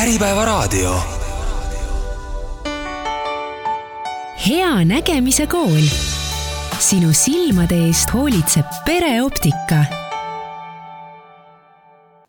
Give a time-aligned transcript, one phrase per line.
[0.00, 0.94] Äripäevaraadio.
[4.48, 5.84] hea nägemise kool.
[6.78, 9.84] sinu silmade eest hoolitseb pereoptika.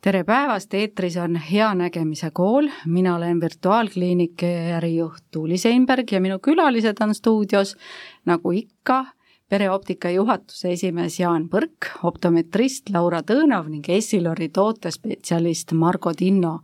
[0.02, 4.46] tere päevast, eetris on Hea nägemise kool, mina olen virtuaalkliiniki
[4.76, 7.78] ärijuht Tuuli Seinberg ja minu külalised on stuudios
[8.26, 9.06] nagu ikka
[9.52, 16.62] pereoptika juhatuse esimees Jaan Põrk, optometrist Laura Tõõnov ning Essilori tootespetsialist Margo Tinno.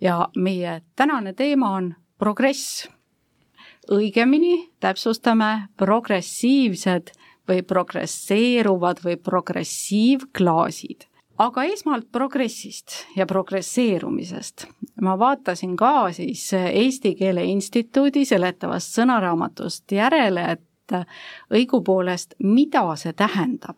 [0.00, 2.88] Ja meie tänane teema on progress.
[3.90, 7.12] õigemini täpsustame progressiivsed
[7.48, 11.06] või progresseeruvad või progressiivklaasid
[11.38, 14.66] aga esmalt progressist ja progresseerumisest.
[15.00, 20.96] ma vaatasin ka siis Eesti Keele Instituudi seletavast sõnaraamatust järele, et
[21.52, 23.76] õigupoolest, mida see tähendab.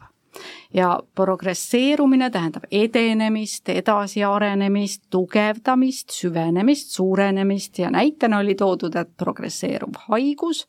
[0.75, 7.79] Ja progresseerumine tähendab edenemist, edasiarenemist, tugevdamist, süvenemist, suurenemist.
[7.79, 10.67] Ja näitena oli toodud, et progresseeruv haigus,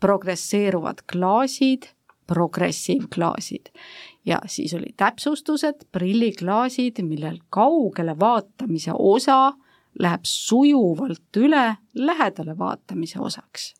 [0.00, 1.88] progresseeruvad klaasid,
[2.26, 3.70] progressiivklaasid.
[4.26, 9.52] Ja siis oli täpsustused, prilliklaasid, millel kaugele vaatamise osa
[9.98, 13.74] läheb sujuvalt üle lähedale vaatamise osaks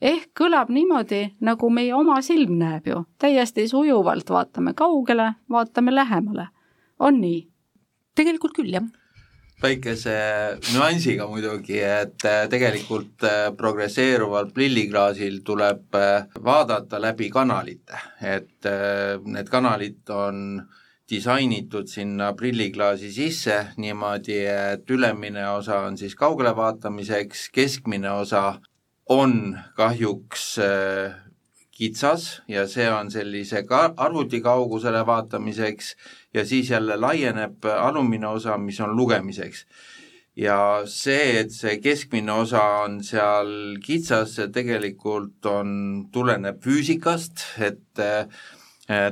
[0.00, 6.48] ehk kõlab niimoodi, nagu meie oma silm näeb ju, täiesti sujuvalt vaatame kaugele, vaatame lähemale.
[6.98, 7.48] on nii?
[8.16, 8.86] tegelikult küll, jah
[9.62, 10.14] väikese
[10.74, 18.68] nüansiga muidugi, et äh, tegelikult äh, progresseeruval prilliklaasil tuleb äh, vaadata läbi kanalite, et
[19.24, 20.60] need kanalid on
[21.10, 28.58] disainitud sinna prilliklaasi sisse niimoodi, et ülemine osa on siis kaugele vaatamiseks, keskmine osa
[29.06, 31.14] on kahjuks äh,
[31.76, 35.94] kitsas ja see on sellise ka arvuti kaugusele vaatamiseks
[36.34, 39.66] ja siis jälle laieneb alumine osa, mis on lugemiseks.
[40.36, 45.70] ja see, et see keskmine osa on seal kitsas, see tegelikult on,
[46.12, 48.26] tuleneb füüsikast, et äh,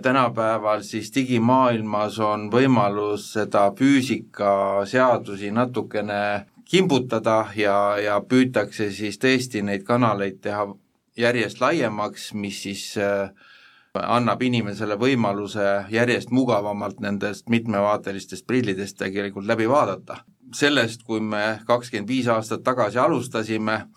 [0.03, 6.21] tänapäeval siis digimaailmas on võimalus seda füüsikaseadusi natukene
[6.65, 10.67] kimbutada ja, ja püütakse siis tõesti neid kanaleid teha
[11.17, 13.31] järjest laiemaks, mis siis äh,
[13.95, 20.25] annab inimesele võimaluse järjest mugavamalt nendest mitmevaatelistest prillidest tegelikult läbi vaadata.
[20.55, 23.89] sellest, kui me kakskümmend viis aastat tagasi alustasime,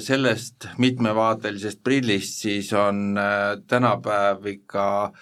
[0.00, 5.12] sellest mitmevaatelisest prillist siis on äh, tänapäev ikka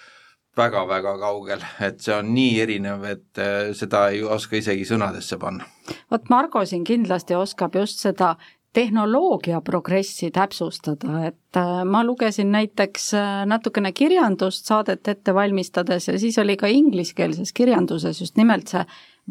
[0.61, 5.69] väga-väga kaugel, et see on nii erinev, et äh, seda ei oska isegi sõnadesse panna
[6.11, 8.35] vot Margo siin kindlasti oskab just seda
[8.73, 16.19] tehnoloogia progressi täpsustada, et äh, ma lugesin näiteks äh, natukene kirjandust saadet ette valmistades ja
[16.19, 18.85] siis oli ka ingliskeelses kirjanduses just nimelt see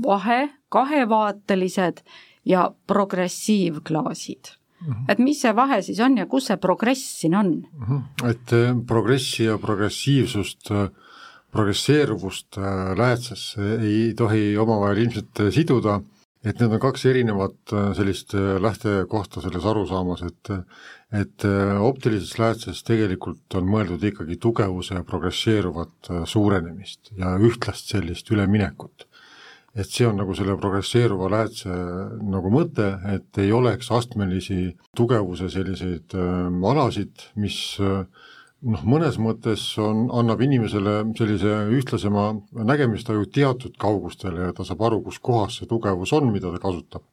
[0.03, 2.03] vahe, kahevaatelised
[2.45, 5.11] ja progressiivklaasid Mm -hmm.
[5.11, 7.85] et mis see vahe siis on ja kus see progress siin on mm?
[7.85, 8.29] -hmm.
[8.29, 10.71] et äh, progressi ja progressiivsust,
[11.51, 12.57] progresseeruvust
[12.97, 15.99] lähetsesse ei tohi omavahel ilmselt siduda
[16.43, 20.53] et need on kaks erinevat äh, sellist äh, lähtekohta selles arusaamas, et
[21.09, 29.07] et äh, optilises läätses tegelikult on mõeldud ikkagi tugevuse progresseeruvat suurenemist ja ühtlast sellist üleminekut.
[29.75, 31.69] et see on nagu selle progresseeruva läätse
[32.25, 38.05] nagu mõte, et ei oleks astmelisi tugevuse selliseid äh, alasid, mis äh,
[38.65, 45.01] noh, mõnes mõttes on, annab inimesele sellise ühtlasema nägemistaju teatud kaugustele ja ta saab aru,
[45.05, 47.05] kus kohas see tugevus on, mida ta kasutab.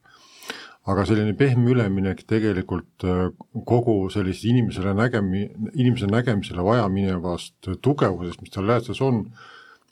[0.87, 3.25] aga selline pehme üleminek tegelikult äh,
[3.67, 9.25] kogu sellist inimesele nägemi-, inimese nägemisele vajaminevast tugevusest, mis tal läätses on,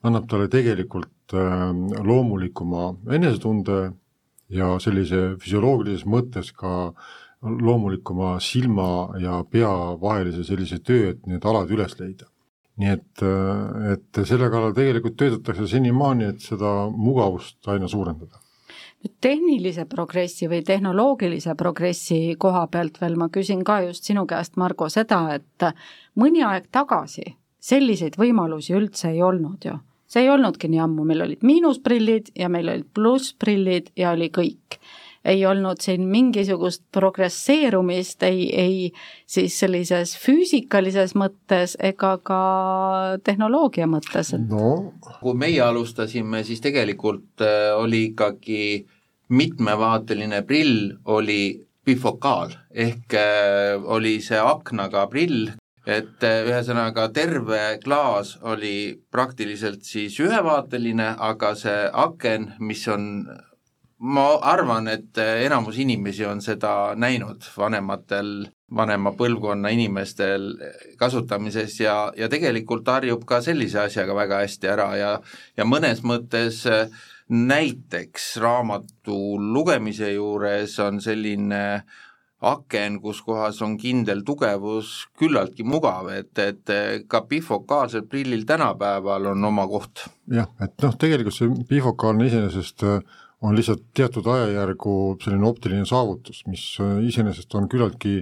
[0.08, 1.68] annab talle tegelikult äh,
[2.00, 3.92] loomulikuma enesetunde
[4.48, 6.94] ja sellise füsioloogilises mõttes ka
[7.46, 8.88] loomulikuma silma
[9.22, 12.30] ja pea vahelise sellise töö, et need alad üles leida.
[12.76, 13.22] nii et,
[13.94, 18.42] et selle kallal tegelikult töötatakse senimaani, et seda mugavust aina suurendada
[19.06, 24.58] nüüd tehnilise progressi või tehnoloogilise progressi koha pealt veel ma küsin ka just sinu käest,
[24.58, 25.66] Margo, seda, et
[26.18, 27.36] mõni aeg tagasi
[27.66, 29.78] selliseid võimalusi üldse ei olnud ju.
[30.08, 34.80] see ei olnudki nii ammu, meil olid miinusprillid ja meil olid plussprillid ja oli kõik
[35.26, 38.92] ei olnud siin mingisugust progresseerumist ei, ei
[39.26, 42.42] siis sellises füüsikalises mõttes ega ka
[43.24, 44.36] tehnoloogia mõttes.
[44.50, 48.86] no kui meie alustasime, siis tegelikult äh, oli ikkagi
[49.30, 55.52] mitmevaateline prill oli bifokaal ehk äh, oli see aknaga prill,
[55.86, 63.28] et äh, ühesõnaga terve klaas oli praktiliselt siis ühevaateline, aga see aken, mis on
[64.00, 68.46] ma arvan, et enamus inimesi on seda näinud vanematel,
[68.76, 70.50] vanema põlvkonna inimestel
[71.00, 75.12] kasutamises ja, ja tegelikult harjub ka sellise asjaga väga hästi ära ja
[75.58, 76.66] ja mõnes mõttes
[77.30, 81.62] näiteks raamatu lugemise juures on selline
[82.46, 86.74] aken, kus kohas on kindel tugevus küllaltki mugav, et, et
[87.10, 90.06] ka bifokaalsel prillil tänapäeval on oma koht.
[90.30, 93.00] jah, et noh, tegelikult see bifokaalne iseenesest äh,
[93.44, 98.22] on lihtsalt teatud ajajärgu selline optiline saavutus, mis äh, iseenesest on küllaltki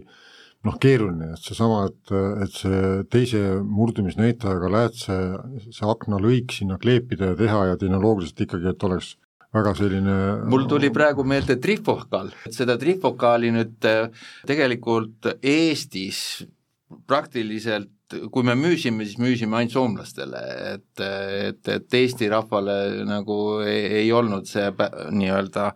[0.63, 2.13] noh, keeruline, et seesama, et,
[2.45, 2.79] et see
[3.11, 5.17] teise murdumisnäitajaga läätse,
[5.67, 9.13] see aknalõik sinna kleepida ja teha ja tehnoloogiliselt ikkagi, et oleks
[9.53, 10.15] väga selline
[10.49, 14.07] mul tuli praegu meelde trifokaal, et seda trifokaali nüüd äh,
[14.49, 16.45] tegelikult Eestis
[17.09, 17.91] praktiliselt
[18.33, 20.41] kui me müüsime, siis müüsime ainult soomlastele,
[20.73, 22.75] et, et, et Eesti rahvale
[23.07, 25.69] nagu ei, ei olnud see nii-öelda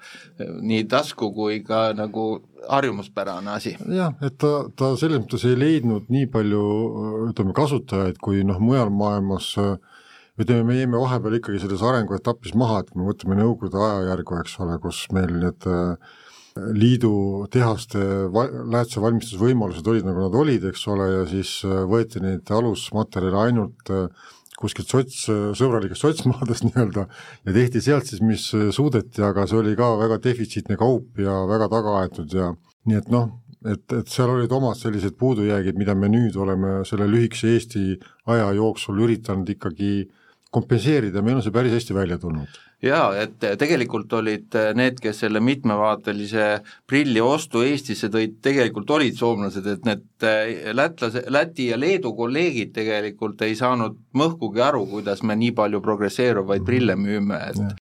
[0.61, 2.27] nii tasku kui ka nagu
[2.67, 3.75] harjumuspärane asi.
[3.93, 6.63] jah, et ta, ta selles mõttes ei leidnud nii palju
[7.29, 9.53] ütleme, kasutajaid, kui noh, mujal maailmas
[10.37, 14.57] ütleme, me jäime vahepeal ikkagi selles arenguetapis maha, et kui me võtame Nõukogude ajajärgu, eks
[14.65, 16.17] ole, kus meil need äh,
[16.77, 18.01] liidu tehaste
[18.33, 23.93] va-, läätsevalmistusvõimalused olid, nagu nad olid, eks ole, ja siis äh, võeti neid alusmaterjale ainult
[23.93, 24.27] äh,
[24.57, 25.25] kuskilt sots,
[25.59, 30.79] sõbralikest sotsmaadest nii-öelda ja tehti sealt siis, mis suudeti, aga see oli ka väga defitsiitne
[30.79, 32.51] kaup ja väga tagaaetud ja
[32.89, 33.35] nii et noh,
[33.69, 37.83] et, et seal olid omad sellised puudujäägid, mida me nüüd oleme selle lühikese Eesti
[38.33, 42.59] aja jooksul üritanud ikkagi äh, kompenseerida, meil on see päris hästi välja tulnud.
[42.83, 46.47] jaa, et tegelikult olid need, kes selle mitmevaatelise
[46.87, 52.75] prilli ostu Eestisse tõid, tegelikult olid soomlased, et need äh, lätlase, Läti ja Leedu kolleegid
[52.75, 56.69] tegelikult ei saanud mõhkugi aru, kuidas me nii palju progresseeruvaid mhm.
[56.69, 57.83] prille müüme, et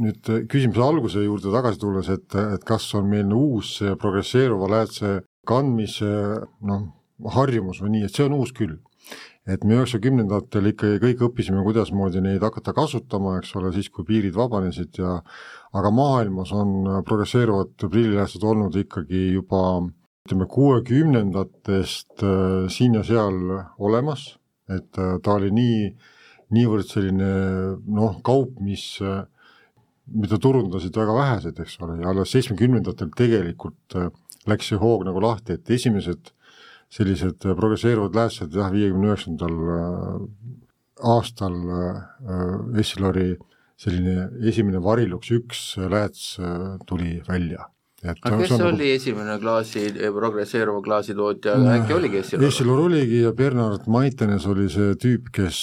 [0.00, 6.10] nüüd küsimuse alguse juurde tagasi tulles, et, et kas on meil uus progresseeruva läätse kandmise
[6.66, 6.86] noh,
[7.34, 8.78] harjumus või nii, et see on uus küll
[9.48, 14.36] et me üheksakümnendatel ikkagi kõik õppisime, kuidasmoodi neid hakata kasutama, eks ole, siis kui piirid
[14.36, 15.16] vabanesid ja
[15.76, 19.62] aga maailmas on progresseeruvad prillilääsed olnud ikkagi juba
[20.28, 23.38] ütleme, kuuekümnendatest äh, siin ja seal
[23.78, 24.36] olemas,
[24.68, 25.78] et äh, ta oli nii,
[26.54, 27.30] niivõrd selline
[27.88, 29.24] noh, kaup, mis äh,
[30.10, 33.96] mida turundasid väga vähesed, eks ole, ja alles seitsmekümnendatel tegelikult
[34.50, 36.32] läks see hoog nagu lahti, et esimesed
[36.90, 40.22] sellised äh, progresseeruvad läätsed jah, viiekümne üheksandal äh,
[41.10, 43.34] aastal äh, Essilori
[43.80, 46.34] selline esimene Varilux üks lääts
[46.86, 47.70] tuli välja.
[48.04, 48.88] aga kes oli nagu...
[48.96, 52.44] esimene klaasi, progresseeruva klaasitootja, äkki oligi Essilor?
[52.48, 55.62] Essilor oligi ja Bernard Maitenes oli see tüüp, kes,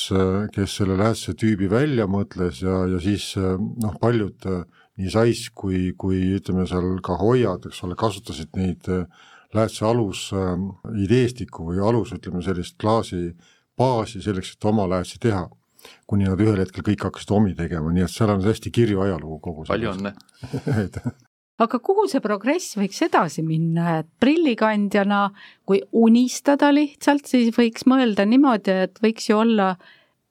[0.55, 4.49] kes selle läätse tüübi välja mõtles ja, ja siis noh, paljud
[4.97, 9.05] nii Sais kui, kui ütleme seal ka Hoiad, eks ole, kasutasid neid äh,
[9.55, 10.55] läätse alus äh,
[11.03, 13.31] ideestikku või alus, ütleme sellist klaasi
[13.77, 15.45] baasi selleks, et oma läätsi teha,
[16.09, 19.39] kuni nad ühel hetkel kõik hakkasid omi tegema, nii et seal on hästi kirju ajalugu
[19.43, 20.13] kogu palju õnne!
[21.57, 25.23] Aga kuhu see progress võiks edasi minna, et prillikandjana,
[25.65, 29.71] kui unistada lihtsalt, siis võiks mõelda niimoodi, et võiks ju olla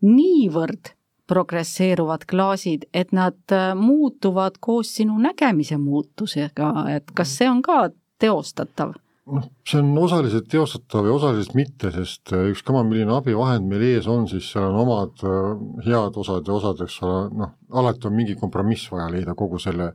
[0.07, 0.93] niivõrd
[1.27, 7.89] progresseeruvad klaasid, et nad äh, muutuvad koos sinu nägemise muutusega, et kas see on ka
[8.23, 8.95] teostatav?
[9.33, 14.07] Noh, see on osaliselt teostatav ja osaliselt mitte, sest äh, ükskõik milline abivahend meil ees
[14.11, 15.49] on, siis seal on omad äh,
[15.87, 19.91] head osad ja osad, eks ole, noh, alati on mingi kompromiss vaja leida kogu selle,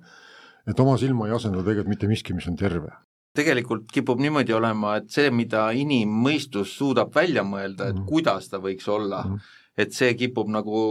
[0.67, 2.91] et oma silma ei asenda tegelikult mitte miski, mis on terve
[3.37, 8.09] tegelikult kipub niimoodi olema, et see, mida inimmõistus suudab välja mõelda, et -hmm.
[8.09, 9.39] kuidas ta võiks olla -hmm.
[9.77, 10.81] et see kipub nagu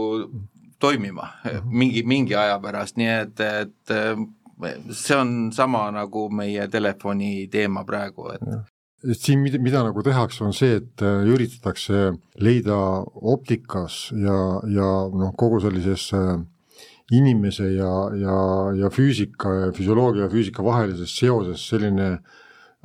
[0.79, 1.69] toimima mm -hmm.
[1.69, 3.93] mingi, mingi aja pärast, nii et, et
[4.91, 8.45] see on sama nagu meie telefoni teema praegu, et
[9.01, 12.77] et siin, mida, mida nagu tehakse, on see, et äh, üritatakse leida
[13.33, 14.37] optikas ja,
[14.69, 16.35] ja noh, kogu sellises äh,
[17.17, 18.37] inimese ja, ja,
[18.77, 22.11] ja füüsika ja füsioloogia ja füüsika vahelises seoses selline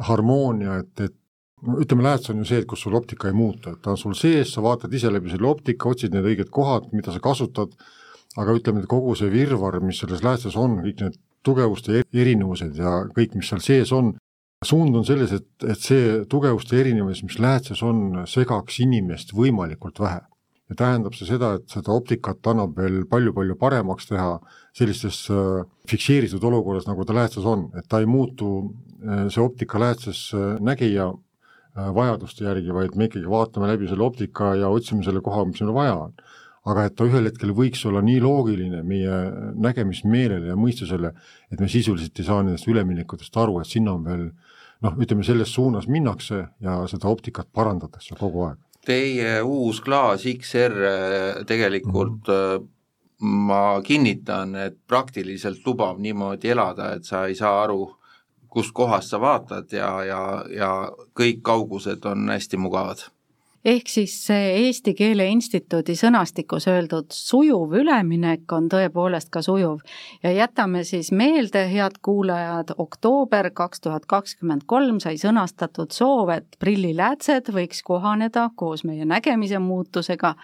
[0.09, 1.15] harmoonia, et, et
[1.67, 4.01] no ütleme, lääts on ju see, et kus sul optika ei muutu, et ta on
[4.01, 7.77] sul sees, sa vaatad ise läbi selle optika, otsid need õiged kohad, mida sa kasutad,
[8.37, 13.01] aga ütleme, et kogu see virvarr, mis selles läätses on, kõik need tugevuste erinevused ja
[13.17, 14.15] kõik, mis seal sees on,
[14.65, 20.23] suund on selles, et, et see tugevuste erinevus, mis läätses on, segaks inimest võimalikult vähe.
[20.67, 24.33] ja tähendab see seda, et seda optikat annab veel palju-palju paremaks teha
[24.75, 28.73] sellistes äh, fikseeritud olukorras, nagu ta läätses on, et ta ei muutu,
[29.05, 31.13] äh, see optika läätses äh, nägija
[31.77, 35.75] vajaduste järgi, vaid me ikkagi vaatame läbi selle optika ja otsime selle koha, mis meil
[35.77, 36.15] vaja on
[36.67, 39.17] aga et ta ühel hetkel võiks olla nii loogiline meie
[39.55, 41.13] nägemismeelele ja mõistusele,
[41.53, 44.25] et me sisuliselt ei saa nendest üleminekutest aru, et sinna on veel
[44.85, 48.63] noh, ütleme selles suunas minnakse ja seda optikat parandatakse kogu aeg.
[48.87, 52.73] Teie uus klaas XR äh, tegelikult mm -hmm
[53.21, 57.97] ma kinnitan, et praktiliselt lubab niimoodi elada, et sa ei saa aru,
[58.53, 60.21] kust kohast sa vaatad ja, ja,
[60.53, 60.71] ja
[61.17, 63.07] kõik kaugused on hästi mugavad
[63.67, 69.81] ehk siis see Eesti Keele Instituudi sõnastikus öeldud sujuv üleminek on tõepoolest ka sujuv.
[70.23, 76.57] ja jätame siis meelde, head kuulajad, oktoober kaks tuhat kakskümmend kolm sai sõnastatud soov, et
[76.63, 80.35] prilliläätsed võiks kohaneda koos meie nägemise muutusega.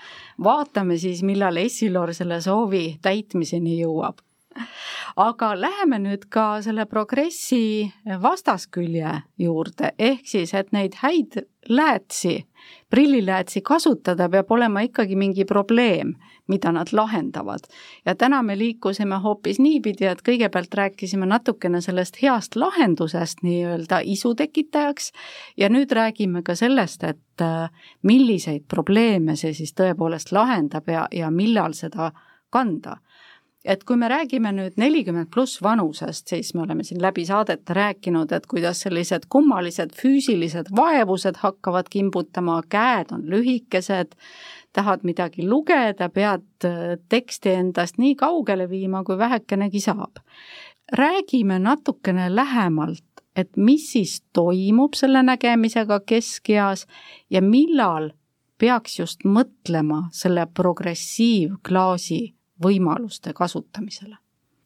[0.43, 4.19] vaatame siis, millal Essilor selle soovi täitmiseni jõuab
[5.17, 7.93] aga läheme nüüd ka selle progressi
[8.23, 12.43] vastaskülje juurde, ehk siis, et neid häid läätsi
[12.91, 16.15] prilliläätsi kasutada, peab olema ikkagi mingi probleem,
[16.49, 17.61] mida nad lahendavad.
[18.07, 24.35] ja täna me liikusime hoopis niipidi, et kõigepealt rääkisime natukene sellest heast lahendusest nii-öelda isu
[24.35, 25.13] tekitajaks
[25.57, 27.71] ja nüüd räägime ka sellest, et äh,
[28.03, 32.13] milliseid probleeme see siis tõepoolest lahendab ja, ja millal seda
[32.51, 32.99] kanda
[33.65, 38.33] et kui me räägime nüüd nelikümmend pluss vanusest, siis me oleme siin läbi saadete rääkinud,
[38.33, 44.17] et kuidas sellised kummalised füüsilised vaevused hakkavad kimbutama, käed on lühikesed,
[44.73, 50.23] tahad midagi lugeda, pead äh, teksti endast nii kaugele viima, kui vähekenegi saab.
[50.93, 53.05] räägime natukene lähemalt,
[53.37, 56.87] et mis siis toimub selle nägemisega keskeas
[57.31, 58.11] ja millal
[58.59, 64.17] peaks just mõtlema selle progressiivklaasi võimaluste kasutamisele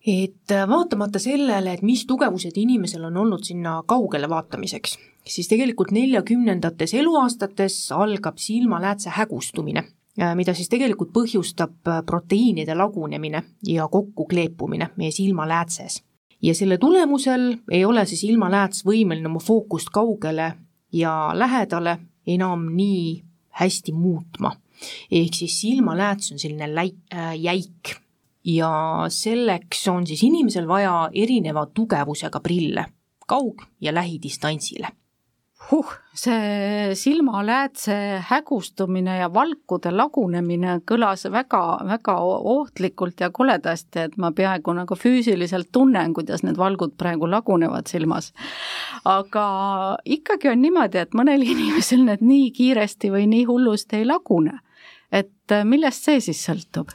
[0.06, 5.90] et äh, vaatamata sellele, et mis tugevused inimesel on olnud sinna kaugele vaatamiseks, siis tegelikult
[5.90, 9.82] neljakümnendates eluaastates algab silmaläätse hägustumine,
[10.20, 16.02] äh, mida siis tegelikult põhjustab äh, proteiinide lagunemine ja kokkukleepumine meie silmaläätses.
[16.42, 20.52] ja selle tulemusel ei ole see silmalääts võimeline oma fookust kaugele
[20.92, 24.52] ja lähedale enam nii hästi muutma
[25.10, 27.96] ehk siis silmalääts on selline läi- äh,, jäik.
[28.44, 28.70] Ja
[29.08, 32.84] selleks on siis inimesel vaja erineva tugevusega prille,
[33.26, 34.88] kaug- ja lähidistantsile.
[35.70, 37.94] Huh, see silmaläätse
[38.28, 42.14] hägustumine ja valkude lagunemine kõlas väga, väga
[42.52, 48.30] ohtlikult ja koledasti, et ma peaaegu nagu füüsiliselt tunnen, kuidas need valgud praegu lagunevad silmas.
[49.04, 49.46] aga
[50.04, 54.60] ikkagi on niimoodi, et mõnel inimesel need nii kiiresti või nii hullusti ei lagune
[55.12, 56.90] et äh, millest see siis sõltub?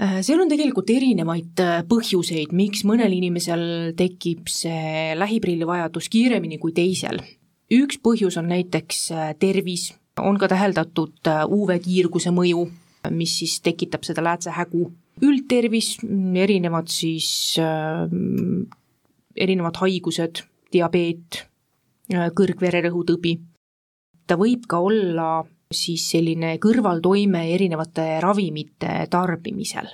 [0.00, 6.58] Äh, seal on tegelikult erinevaid äh, põhjuseid, miks mõnel inimesel tekib see lähiprilli vajadus kiiremini
[6.62, 7.22] kui teisel.
[7.72, 9.06] üks põhjus on näiteks
[9.40, 12.66] tervis, on ka täheldatud UV-kiirguse mõju,
[13.10, 14.90] mis siis tekitab seda läätsehägu.
[15.22, 15.98] üldtervis,
[16.36, 18.08] erinevad siis äh,,
[19.36, 20.42] erinevad haigused,
[20.72, 21.46] diabeet,
[22.12, 23.38] kõrgvererõhutõbi.
[24.26, 25.44] ta võib ka olla
[25.76, 29.90] siis selline kõrvaltoime erinevate ravimite tarbimisel.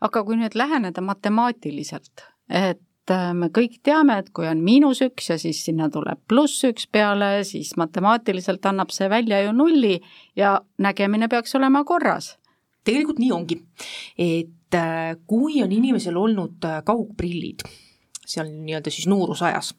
[0.00, 5.28] aga kui nüüd läheneda matemaatiliselt, et äh, me kõik teame, et kui on miinus üks
[5.28, 9.98] ja siis sinna tuleb pluss üks peale, siis matemaatiliselt annab see välja ju nulli
[10.36, 12.36] ja nägemine peaks olema korras.
[12.84, 13.60] tegelikult nii ongi,
[14.16, 17.66] et äh, kui on inimesel olnud äh, kaugprillid,
[18.24, 19.74] seal nii-öelda siis noorusajas,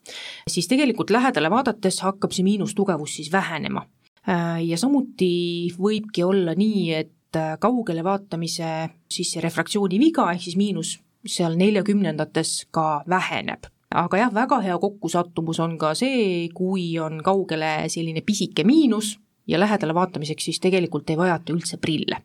[0.47, 6.83] siis tegelikult lähedale vaadates hakkab see miinustugevus siis vähenema Äh, ja samuti võibki olla nii,
[6.93, 13.65] et äh, kaugele vaatamise siis see refraktsiooni viga ehk siis miinus seal neljakümnendates ka väheneb.
[13.91, 19.59] aga jah, väga hea kokkusattumus on ka see, kui on kaugele selline pisike miinus ja
[19.59, 22.21] lähedale vaatamiseks siis tegelikult ei vajata üldse prille.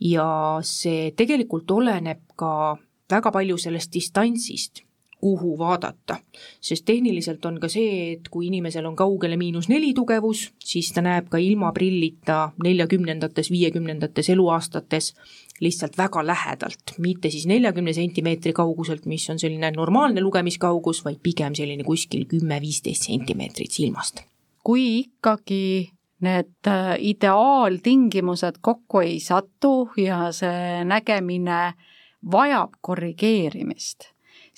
[0.00, 2.78] ja see tegelikult oleneb ka
[3.10, 4.84] väga palju sellest distantsist
[5.20, 6.16] kuhu vaadata.
[6.60, 11.02] sest tehniliselt on ka see, et kui inimesel on kaugele miinus neli tugevus, siis ta
[11.04, 15.14] näeb ka ilma prillita neljakümnendates, viiekümnendates eluaastates
[15.60, 21.54] lihtsalt väga lähedalt, mitte siis neljakümne sentimeetri kauguselt, mis on selline normaalne lugemiskaugus, vaid pigem
[21.54, 24.24] selline kuskil kümme-viisteist sentimeetrit silmast.
[24.64, 31.60] kui ikkagi need äh, ideaaltingimused kokku ei satu ja see nägemine
[32.32, 34.10] vajab korrigeerimist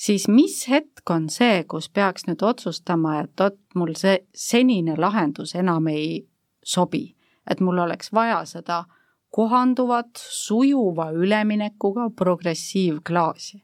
[0.02, 5.54] siis mis hetk on see, kus peaks nüüd otsustama, et vot mul see senine lahendus
[5.59, 6.23] enam ei
[6.64, 7.04] sobi,
[7.49, 8.85] et mul oleks vaja seda
[9.32, 13.62] kohanduvat, sujuva üleminekuga progressiivklaasi?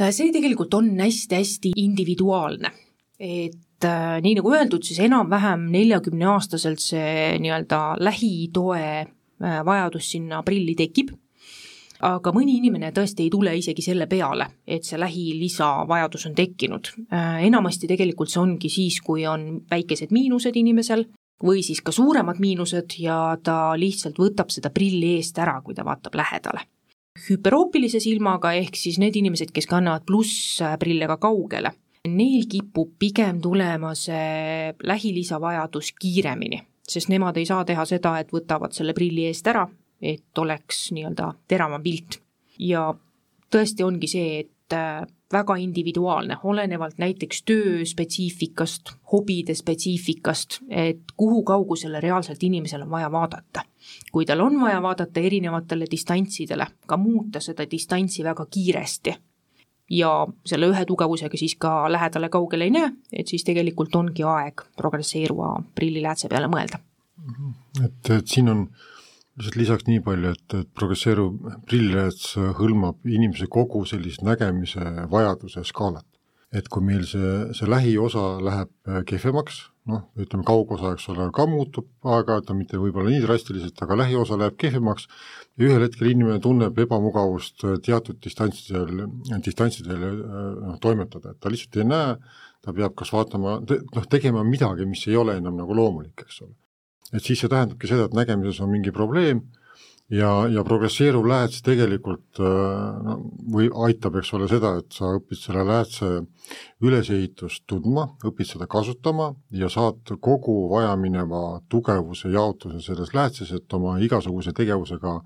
[0.00, 2.70] see tegelikult on hästi-hästi individuaalne,
[3.20, 10.72] et äh, nii nagu öeldud, siis enam-vähem neljakümneaastaselt see nii-öelda lähitoe äh, vajadus sinna prilli
[10.78, 11.12] tekib
[12.06, 16.92] aga mõni inimene tõesti ei tule isegi selle peale, et see lähilisa vajadus on tekkinud.
[17.12, 21.06] Äh, enamasti tegelikult see ongi siis, kui on väikesed miinused inimesel
[21.44, 25.84] või siis ka suuremad miinused ja ta lihtsalt võtab seda prilli eest ära, kui ta
[25.84, 26.66] vaatab lähedale.
[27.20, 31.72] hüperoopilise silmaga ehk siis need inimesed, kes kannavad plussprille ka kaugele,
[32.08, 38.32] neil kipub pigem tulema see lähilisa vajadus kiiremini, sest nemad ei saa teha seda, et
[38.32, 39.66] võtavad selle prilli eest ära,
[40.02, 42.20] et oleks nii-öelda teravam pilt.
[42.58, 42.94] ja
[43.50, 51.42] tõesti ongi see, et äh, väga individuaalne, olenevalt näiteks töö spetsiifikast, hobide spetsiifikast, et kuhu
[51.42, 53.62] kaugusele reaalselt inimesel on vaja vaadata.
[54.12, 59.14] kui tal on vaja vaadata erinevatele distantsidele, ka muuta seda distantsi väga kiiresti
[59.90, 65.62] ja selle ühe tugevusega siis ka lähedale-kaugele ei näe, et siis tegelikult ongi aeg progresseeruva
[65.74, 66.78] prilliläätse peale mõelda.
[67.84, 68.99] et, et siin on äh,
[69.38, 76.06] lihtsalt lisaks nii palju, et, et progresseeruv prillilääts hõlmab inimese kogu sellist nägemise vajaduse skaalat.
[76.50, 81.44] et kui meil see, see lähiosa läheb äh, kehvemaks, noh, ütleme kaugosa, eks ole, ka
[81.46, 85.06] muutub, aga ta mitte võib-olla nii drastiliselt, aga lähiosa läheb kehvemaks
[85.54, 89.04] ja ühel hetkel inimene tunneb ebamugavust äh, teatud distantsidel,
[89.46, 92.16] distantsidel äh, noh, toimetada, et ta lihtsalt ei näe,
[92.66, 96.56] ta peab kas vaatama, noh, tegema midagi, mis ei ole enam nagu loomulik, eks ole
[97.12, 99.42] et siis see tähendabki seda, et nägemises on mingi probleem
[100.10, 103.16] ja, ja progresseeruv lääts tegelikult no,
[103.54, 106.10] või aitab, eks ole, seda, et sa õpid selle läätse
[106.84, 113.98] ülesehitust tundma, õpid seda kasutama ja saad kogu vajamineva tugevuse jaotuse selles läätses, et oma
[114.02, 115.20] igasuguse tegevusega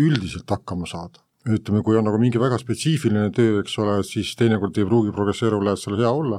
[0.00, 1.20] üldiselt hakkama saada.
[1.42, 5.64] ütleme, kui on nagu mingi väga spetsiifiline töö, eks ole, siis teinekord ei pruugi progresseeruv
[5.66, 6.38] lääts seal hea olla,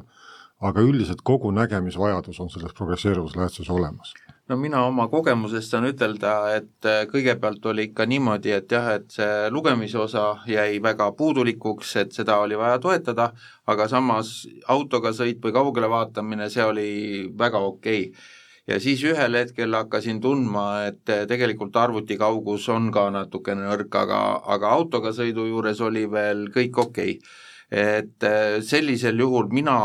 [0.63, 4.13] aga üldiselt kogu nägemisvajadus on selles progresseeruvas läätses olemas
[4.49, 9.07] no mina oma kogemusest saan ütelda, et äh, kõigepealt oli ikka niimoodi, et jah, et
[9.15, 13.29] see lugemise osa jäi väga puudulikuks, et seda oli vaja toetada,
[13.71, 14.35] aga samas
[14.71, 16.89] autoga sõit või kaugele vaatamine, see oli
[17.39, 18.31] väga okei okay.
[18.67, 23.95] ja siis ühel hetkel hakkasin tundma, et äh, tegelikult arvuti kaugus on ka natukene nõrk,
[24.03, 24.21] aga,
[24.57, 27.39] aga autoga sõidu juures oli veel kõik okei okay..
[27.71, 29.77] et äh, sellisel juhul mina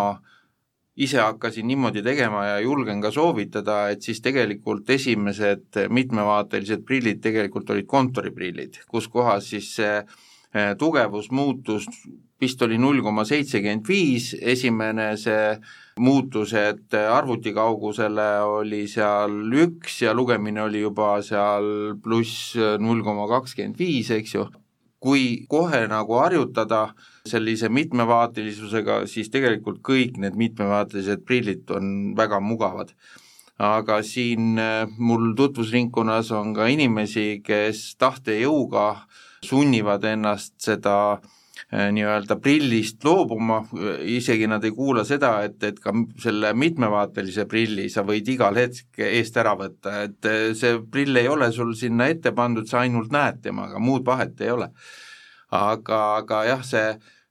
[0.98, 7.70] ise hakkasin niimoodi tegema ja julgen ka soovitada, et siis tegelikult esimesed mitmevaatelised prillid tegelikult
[7.70, 11.87] olid kontoriprillid, kus kohas siis see eh, tugevus muutus
[12.40, 15.56] vist oli null koma seitsekümmend viis, esimene see
[15.98, 19.34] muutus, et arvuti kaugusele oli seal
[19.64, 24.46] üks ja lugemine oli juba seal pluss null koma kakskümmend viis, eks ju,
[25.00, 26.88] kui kohe nagu harjutada
[27.28, 32.94] sellise mitmevaatelisusega, siis tegelikult kõik need mitmevaatelised prillid on väga mugavad.
[33.58, 38.84] aga siin äh, mul tutvusringkonnas on ka inimesi, kes tahtejõuga
[39.42, 41.32] sunnivad ennast seda äh,
[41.68, 43.59] nii-öelda prillist loobuma,
[44.09, 49.02] isegi nad ei kuula seda, et, et ka selle mitmevaatelise prilli sa võid igal hetk
[49.04, 53.12] eest ära võtta, et äh, see prill ei ole sul sinna ette pandud, sa ainult
[53.12, 54.70] näed temaga, muud vahet ei ole.
[55.52, 56.88] aga, aga jah, see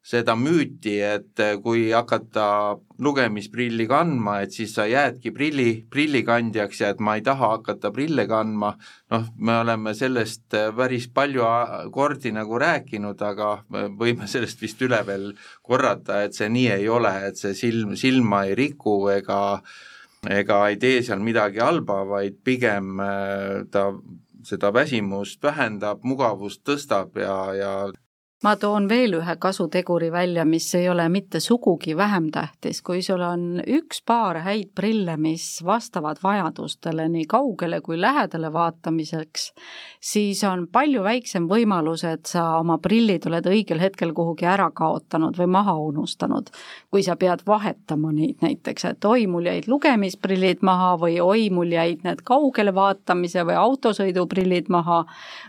[0.08, 7.02] seda müüti, et kui hakata lugemisprilli kandma, et siis sa jäädki prilli, prillikandjaks ja et
[7.04, 8.72] ma ei taha hakata prille kandma,
[9.12, 11.44] noh, me oleme sellest päris palju
[11.94, 13.52] kordi nagu rääkinud, aga
[14.00, 18.46] võime sellest vist üle veel korrata, et see nii ei ole, et see silm, silma
[18.48, 19.42] ei riku ega
[20.28, 23.92] ega ei tee seal midagi halba, vaid pigem äh, ta
[24.48, 27.72] seda väsimust vähendab, mugavust tõstab ja, ja
[28.46, 33.24] ma toon veel ühe kasuteguri välja, mis ei ole mitte sugugi vähem tähtis, kui sul
[33.26, 39.48] on üks paar häid prille, mis vastavad vajadustele nii kaugele kui lähedale vaatamiseks,
[40.00, 45.38] siis on palju väiksem võimalus, et sa oma prillid oled õigel hetkel kuhugi ära kaotanud
[45.42, 46.54] või maha unustanud.
[46.92, 51.74] kui sa pead vahetama neid näiteks, et oi, mul jäid lugemisprillid maha või oi, mul
[51.74, 55.04] jäid need kaugele vaatamise või autosõiduprillid maha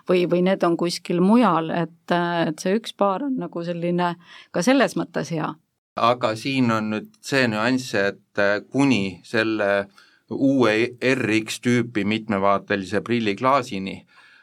[0.09, 2.17] või, või need on kuskil mujal, et,
[2.49, 4.15] et see üks paar on nagu selline
[4.55, 5.55] ka selles mõttes hea.
[5.97, 9.89] aga siin on nüüd see nüanss, et äh, kuni selle
[10.31, 10.75] uue
[11.15, 13.97] RX tüüpi mitmevaatelise prilliklaasini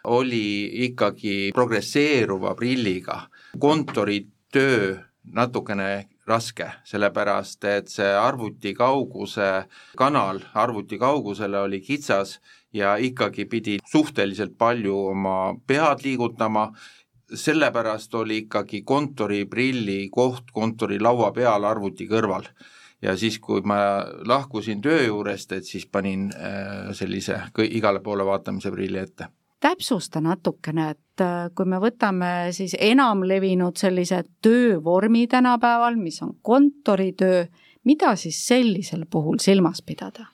[0.06, 3.22] oli ikkagi progresseeruva prilliga
[3.60, 4.96] kontoritöö
[5.34, 9.66] natukene raske, sellepärast et see arvuti kauguse
[9.98, 12.40] kanal arvuti kaugusele oli kitsas
[12.74, 16.72] ja ikkagi pidi suhteliselt palju oma pead liigutama
[17.34, 22.46] sellepärast oli ikkagi kontoriprilli koht kontorilaua peal arvuti kõrval.
[23.02, 23.78] ja siis, kui ma
[24.26, 29.28] lahkusin töö juurest, et siis panin äh, sellise igale poole vaatamise prilli ette
[29.66, 37.46] täpsusta natukene, et äh, kui me võtame siis enamlevinud sellise töövormi tänapäeval, mis on kontoritöö,
[37.84, 40.28] mida siis sellisel puhul silmas pidada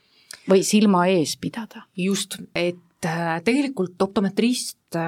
[0.49, 1.86] või silma ees pidada?
[1.97, 4.99] just, et äh, tegelikult optometrist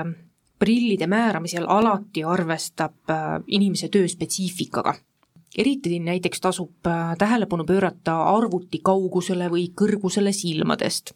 [0.64, 3.14] prillide määramisel alati arvestab
[3.48, 4.96] inimese töö spetsiifikaga
[5.58, 6.88] eriti näiteks tasub
[7.20, 11.14] tähelepanu pöörata arvuti kaugusele või kõrgusele silmadest.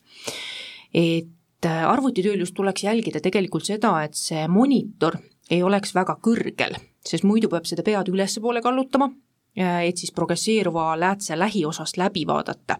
[0.93, 1.31] et
[1.65, 5.15] Äh, arvutitööl just tuleks jälgida tegelikult seda, et see monitor
[5.49, 9.07] ei oleks väga kõrgel, sest muidu peab seda pead ülespoole kallutama,
[9.57, 12.77] äh, et siis progresseeruva läätse lähiosast läbi vaadata.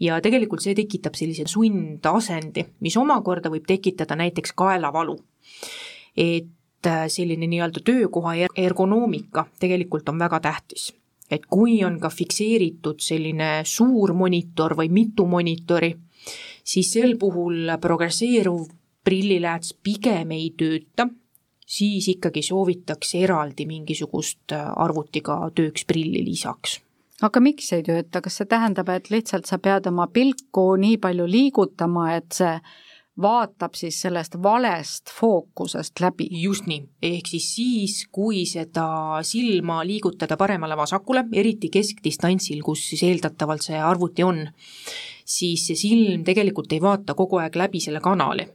[0.00, 5.16] ja tegelikult see tekitab sellise sundasendi, mis omakorda võib tekitada näiteks kaelavalu.
[6.18, 10.92] Et äh, selline nii-öelda töökoha er-, ergonoomika tegelikult on väga tähtis.
[11.30, 15.90] et kui on ka fikseeritud selline suur monitor või mitu monitori,
[16.64, 18.62] siis sel puhul progresseeruv
[19.04, 21.04] prillilääts pigem ei tööta,
[21.66, 26.80] siis ikkagi soovitakse eraldi mingisugust äh, arvutiga tööks prilli lisaks
[27.22, 31.26] aga miks ei tööta, kas see tähendab, et lihtsalt sa pead oma pilku nii palju
[31.26, 32.54] liigutama, et see
[33.22, 36.28] vaatab siis sellest valest fookusest läbi.
[36.30, 43.66] just nii, ehk siis siis, kui seda silma liigutada paremale-vasakule, eriti keskdistantsil, kus siis eeldatavalt
[43.66, 44.44] see arvuti on,
[45.24, 48.48] siis see silm tegelikult ei vaata kogu aeg läbi selle kanali.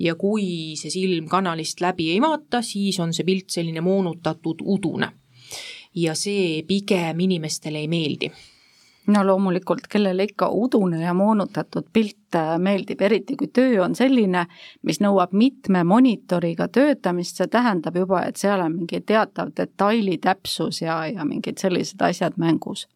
[0.00, 5.12] ja kui see silm kanalist läbi ei vaata, siis on see pilt selline moonutatud udune.
[5.94, 8.30] ja see pigem inimestele ei meeldi
[9.06, 14.46] no loomulikult, kellele ikka udune ja moonutatud pilt äh, meeldib, eriti kui töö on selline,
[14.86, 20.82] mis nõuab mitme monitoriga töötamist, see tähendab juba, et seal on mingi teatav detaili täpsus
[20.82, 22.86] ja, ja mingid sellised asjad mängus.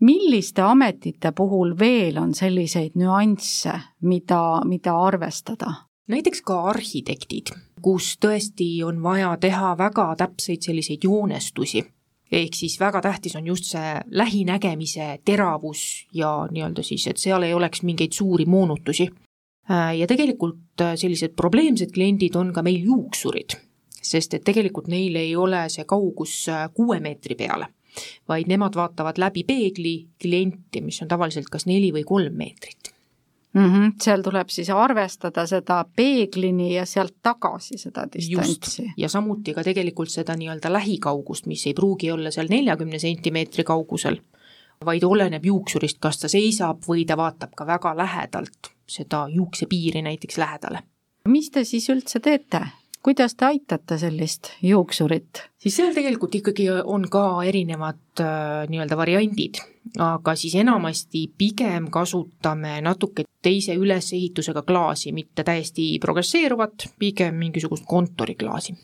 [0.00, 5.74] Milliste ametite puhul veel on selliseid nüansse, mida, mida arvestada?
[6.10, 7.52] näiteks ka arhitektid,
[7.82, 11.84] kus tõesti on vaja teha väga täpseid selliseid joonestusi,
[12.32, 17.54] ehk siis väga tähtis on just see lähinägemise teravus ja nii-öelda siis, et seal ei
[17.54, 19.08] oleks mingeid suuri moonutusi.
[19.98, 23.54] ja tegelikult sellised probleemsed kliendid on ka meil juuksurid,
[24.02, 27.66] sest et tegelikult neil ei ole see kaugus kuue meetri peale
[28.28, 32.94] vaid nemad vaatavad läbi peegli klienti, mis on tavaliselt kas neli või kolm meetrit
[33.54, 33.64] mm.
[33.64, 33.92] -hmm.
[34.02, 38.92] seal tuleb siis arvestada seda peeglini ja sealt tagasi seda distantsi.
[38.96, 44.20] ja samuti ka tegelikult seda nii-öelda lähikaugust, mis ei pruugi olla seal neljakümne sentimeetri kaugusel,
[44.84, 50.38] vaid oleneb juuksurist, kas ta seisab või ta vaatab ka väga lähedalt seda juuksepiiri näiteks
[50.38, 50.82] lähedale.
[51.28, 52.60] mis te siis üldse teete?
[53.02, 55.42] kuidas te aitate sellist juuksurit?
[55.58, 59.60] siis seal tegelikult ikkagi on ka erinevad äh, nii-öelda variandid,
[59.98, 68.76] aga siis enamasti pigem kasutame natuke teise ülesehitusega klaasi, mitte täiesti progresseeruvat, pigem mingisugust kontoriklaasi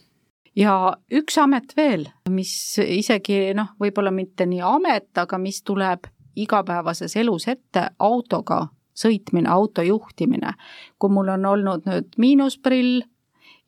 [0.56, 7.16] ja üks amet veel, mis isegi noh, võib-olla mitte nii amet, aga mis tuleb igapäevases
[7.16, 8.66] elus ette, autoga
[8.96, 10.54] sõitmine, auto juhtimine.
[10.98, 13.02] kui mul on olnud nüüd miinusprill,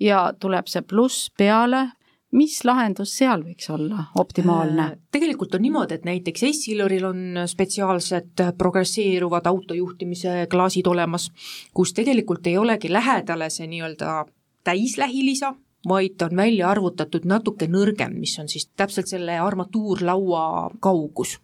[0.01, 1.91] ja tuleb see pluss peale,
[2.33, 4.83] mis lahendus seal võiks olla optimaalne?
[4.83, 11.31] Äh, tegelikult on niimoodi, et näiteks Essiloril on spetsiaalsed progresseeruvad autojuhtimise klaasid olemas,
[11.75, 14.27] kus tegelikult ei olegi lähedale see nii-öelda
[14.65, 15.55] täislähilisa,
[15.89, 21.39] vaid on välja arvutatud natuke nõrgem, mis on siis täpselt selle armatuurlaua kaugus.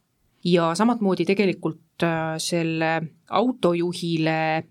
[0.44, 4.64] ja samamoodi tegelikult äh, selle autojuhile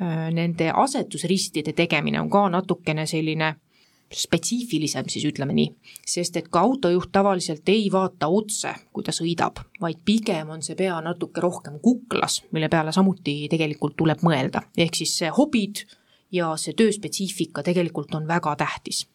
[0.00, 3.56] Äh, nende asetusristide tegemine on ka natukene selline
[4.10, 5.70] spetsiifilisem siis ütleme nii,
[6.06, 10.74] sest et ka autojuht tavaliselt ei vaata otse, kui ta sõidab, vaid pigem on see
[10.78, 15.84] pea natuke rohkem kuklas, mille peale samuti tegelikult tuleb mõelda, ehk siis hobid
[16.34, 19.06] ja see tööspetsiifika tegelikult on väga tähtis.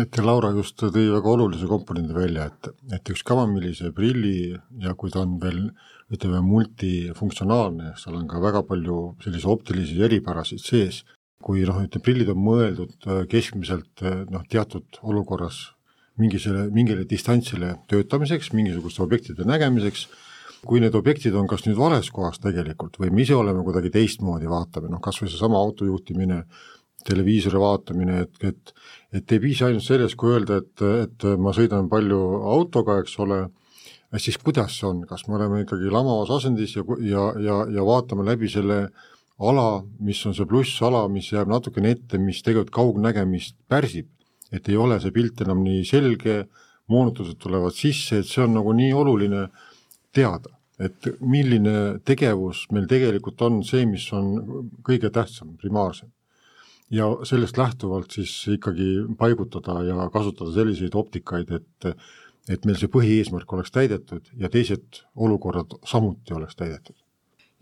[0.00, 4.50] Et Laura just tõi väga olulise komponendi välja, et, et üks kamamillise prilli
[4.82, 5.68] ja kui ta on veel
[6.12, 11.04] ütleme, multifunktsionaalne, seal on ka väga palju selliseid optilisi eripärasid sees,
[11.44, 15.74] kui noh, ütleme prillid on mõeldud äh, keskmiselt äh, noh, teatud olukorras
[16.20, 20.06] mingisele, mingile distantsile töötamiseks, mingisuguste objektide nägemiseks,
[20.64, 24.48] kui need objektid on kas nüüd vales kohas tegelikult või me ise oleme kuidagi teistmoodi,
[24.48, 26.44] vaatame, noh kas või seesama auto juhtimine,
[27.04, 28.72] televiisori vaatamine, et, et
[29.14, 33.44] et ei piisa ainult sellest, kui öelda, et, et ma sõidan palju autoga, eks ole,
[34.18, 38.26] siis kuidas see on, kas me oleme ikkagi lamavas asendis ja, ja, ja, ja vaatame
[38.26, 38.88] läbi selle
[39.38, 44.08] ala, mis on see plussala, mis jääb natukene ette, mis tegelikult kaugnägemist pärsib,
[44.54, 46.44] et ei ole see pilt enam nii selge,
[46.90, 49.46] moonutused tulevad sisse, et see on nagu nii oluline
[50.14, 54.34] teada, et milline tegevus meil tegelikult on see, mis on
[54.86, 56.10] kõige tähtsam, primaarsem.
[56.92, 61.96] Ja sellest lähtuvalt siis ikkagi paigutada ja kasutada selliseid optikaid, et
[62.44, 67.03] et meil see põhieesmärk oleks täidetud ja teised olukorrad samuti oleks täidetud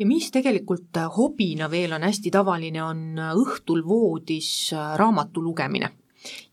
[0.02, 5.92] ja mis tegelikult hobina veel on hästi tavaline, on õhtul voodis raamatu lugemine.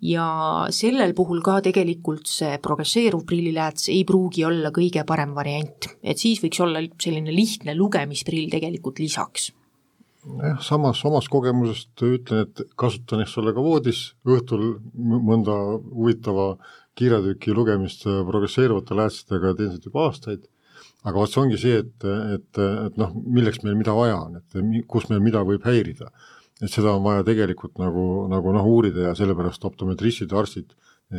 [0.02, 0.26] Ja
[0.74, 6.42] sellel puhul ka tegelikult see progresseeruv prillilääts ei pruugi olla kõige parem variant, et siis
[6.42, 9.52] võiks olla selline lihtne lugemisprill tegelikult lisaks.
[10.20, 14.02] Jah, samas omast kogemusest ütlen, et kasutan, eks ole, ka voodis.
[14.28, 14.66] Õhtul
[15.00, 16.52] mõnda huvitava
[17.00, 20.50] kirjatüki lugemist progresseeruvate läätsetega teen seda juba aastaid,
[21.04, 24.86] aga vot see ongi see, et, et, et noh, milleks meil mida vaja on, et
[24.92, 26.12] kus meil mida võib häirida.
[26.60, 30.74] et seda on vaja tegelikult nagu, nagu noh, uurida ja sellepärast optometristid, arstid,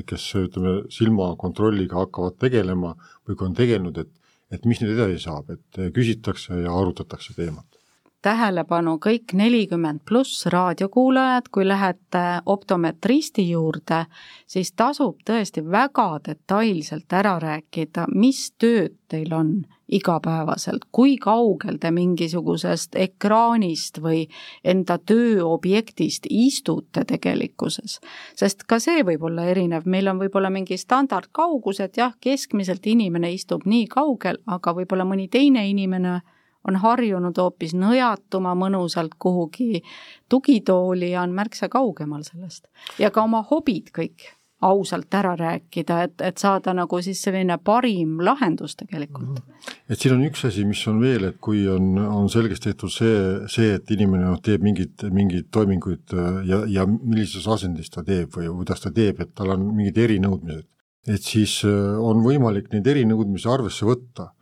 [0.06, 2.94] kes ütleme, silmakontrolliga hakkavad tegelema
[3.26, 4.16] või kui on tegelenud, et
[4.50, 7.79] et mis nüüd edasi saab, et küsitakse ja arutatakse teemat
[8.22, 14.04] tähelepanu kõik nelikümmend pluss raadiokuulajad, kui lähete optometristi juurde,
[14.46, 19.54] siis tasub tõesti väga detailselt ära rääkida, mis tööd teil on
[19.90, 24.26] igapäevaselt, kui kaugel te mingisugusest ekraanist või
[24.64, 27.98] enda tööobjektist istute tegelikkuses.
[28.36, 33.32] sest ka see võib olla erinev, meil on võib-olla mingi standardkaugus, et jah, keskmiselt inimene
[33.32, 36.20] istub nii kaugel, aga võib-olla mõni teine inimene
[36.68, 39.82] on harjunud hoopis nõjatuma mõnusalt kuhugi
[40.28, 42.68] tugitooli ja on märksa kaugemal sellest.
[42.98, 44.28] ja ka oma hobid kõik
[44.60, 49.38] ausalt ära rääkida, et, et saada nagu siis selline parim lahendus tegelikult.
[49.40, 49.76] Mhm.
[49.88, 53.14] et siin on üks asi, mis on veel, et kui on, on selgeks tehtud see,
[53.52, 58.36] see, et inimene noh, teeb mingeid, mingeid toiminguid äh, ja, ja millises asendis ta teeb
[58.36, 60.68] või kuidas ta teeb, et tal on mingid erinõudmised,
[61.08, 64.34] et siis äh, on võimalik neid erinõudmisi arvesse võtta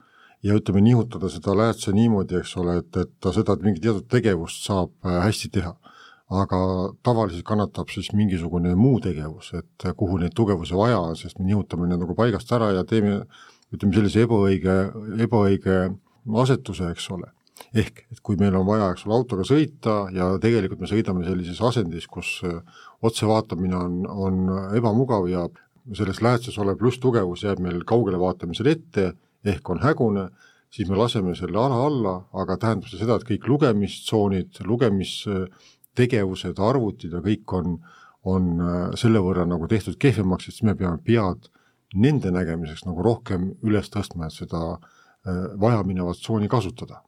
[0.42, 4.66] ja ütleme, nihutada seda läätse niimoodi, eks ole, et, et ta seda mingit teatud tegevust
[4.68, 5.76] saab äh, hästi teha.
[6.28, 6.58] aga
[7.02, 11.86] tavaliselt kannatab siis mingisugune muu tegevus, et kuhu neid tugevusi vaja on, sest me nihutame
[11.88, 13.22] need nagu paigast ära ja teeme
[13.72, 14.74] ütleme sellise ebaõige,
[15.24, 15.78] ebaõige
[16.42, 17.32] asetuse, eks ole.
[17.74, 21.62] ehk et kui meil on vaja, eks ole, autoga sõita ja tegelikult me sõidame sellises
[21.64, 22.60] asendis, kus äh,
[23.00, 24.44] otsevaatamine on, on
[24.76, 25.46] ebamugav ja
[25.96, 30.28] selles läätses olev plusstugevus jääb meil kaugele vaatamisel ette ehk on hägune,
[30.70, 37.16] siis me laseme selle ala alla, aga tähendab see seda, et kõik lugemistsoonid, lugemistegevused, arvutid
[37.16, 37.78] ja kõik on,
[38.28, 41.50] on äh, selle võrra nagu tehtud kehvemaks, et siis me peame pead
[41.96, 47.02] nende nägemiseks nagu rohkem üles tõstma, et seda äh, vajaminevat tsooni kasutada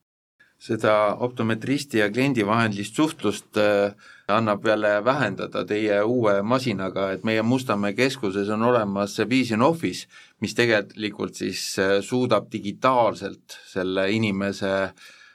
[0.60, 3.94] seda optometristi ja kliendi vahelist suhtlust äh,
[4.28, 10.06] annab jälle vähendada teie uue masinaga, et meie Mustamäe keskuses on olemas Vision Office,
[10.40, 14.92] mis tegelikult siis äh, suudab digitaalselt selle inimese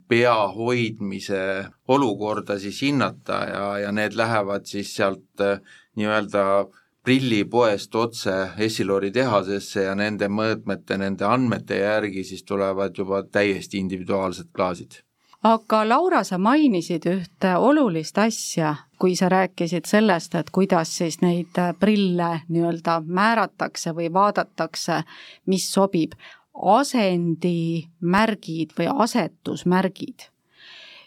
[0.08, 1.42] pea hoidmise
[1.88, 5.58] olukorda siis hinnata ja, ja need lähevad siis sealt äh,
[5.98, 6.68] nii-öelda
[7.06, 14.54] prillipoest otse Essilori tehasesse ja nende mõõtmete, nende andmete järgi siis tulevad juba täiesti individuaalsed
[14.54, 15.02] klaasid
[15.46, 21.54] aga Laura, sa mainisid ühte olulist asja, kui sa rääkisid sellest, et kuidas siis neid
[21.80, 25.04] prille nii-öelda määratakse või vaadatakse,
[25.52, 26.12] mis sobib,
[26.56, 30.20] asendimärgid või asetusmärgid.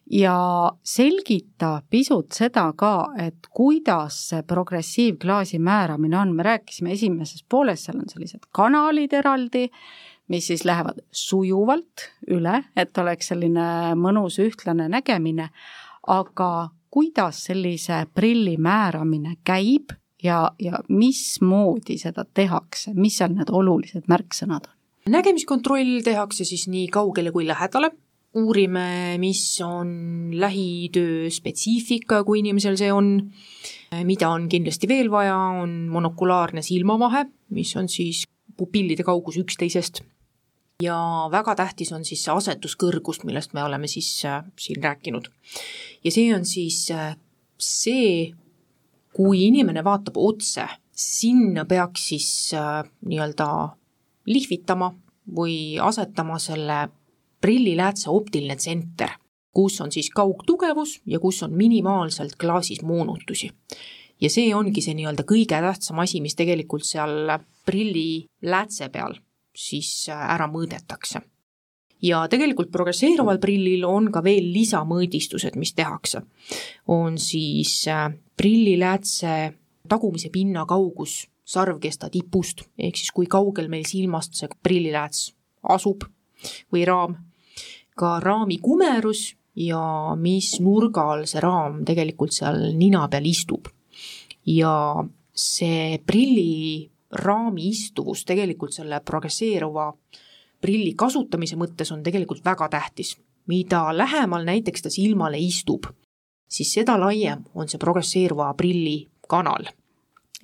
[0.09, 7.85] Ja selgita pisut seda ka, et kuidas see progressiivklaasi määramine on, me rääkisime esimeses pooles,
[7.85, 9.71] seal on sellised kanalid eraldi
[10.29, 15.49] mis siis lähevad sujuvalt üle, et oleks selline mõnus ühtlane nägemine,
[16.09, 16.51] aga
[16.91, 24.69] kuidas sellise prilli määramine käib ja, ja mismoodi seda tehakse, mis seal need olulised märksõnad
[24.69, 24.75] on?
[25.09, 27.91] nägemiskontroll tehakse siis nii kaugele kui lähedale,
[28.37, 33.15] uurime, mis on lähitöö spetsiifika, kui inimesel see on,
[34.05, 37.25] mida on kindlasti veel vaja, on monokulaarne silmavahe,
[37.57, 38.27] mis on siis
[38.59, 40.03] pupillide kaugus üksteisest
[40.83, 45.27] ja väga tähtis on siis see asetuskõrgus, millest me oleme siis äh, siin rääkinud.
[46.05, 47.17] ja see on siis äh,
[47.59, 48.35] see,
[49.13, 53.49] kui inimene vaatab otse, sinna peaks siis äh, nii-öelda
[54.31, 54.93] lihvitama
[55.35, 56.89] või asetama selle
[57.41, 59.19] prilliläätse optiline tsenter,
[59.55, 63.51] kus on siis kaugtugevus ja kus on minimaalselt klaasis moonutusi.
[64.21, 67.35] ja see ongi see nii-öelda kõige tähtsam asi, mis tegelikult seal
[67.67, 69.19] prilliläätse peal
[69.59, 71.23] siis äh, ära mõõdetakse.
[72.03, 76.23] ja tegelikult progresseeruval prillil on ka veel lisamõõdistused, mis tehakse.
[76.87, 79.55] on siis äh, prilliläätse
[79.89, 86.05] tagumise pinna kaugus sarvkesta tipust, ehk siis kui kaugel meil silmast see prillilääts asub
[86.73, 87.17] või raam,
[87.99, 93.69] ka raami kumerus ja mis nurgal see raam tegelikult seal nina peal istub.
[94.47, 95.99] ja see
[97.09, 99.93] prilliraami istuvus tegelikult selle progresseeruva
[100.61, 103.17] prilli kasutamise mõttes on tegelikult väga tähtis.
[103.47, 105.87] mida lähemal näiteks ta silmale istub,
[106.49, 109.65] siis seda laiem on see progresseeruva prilli kanal.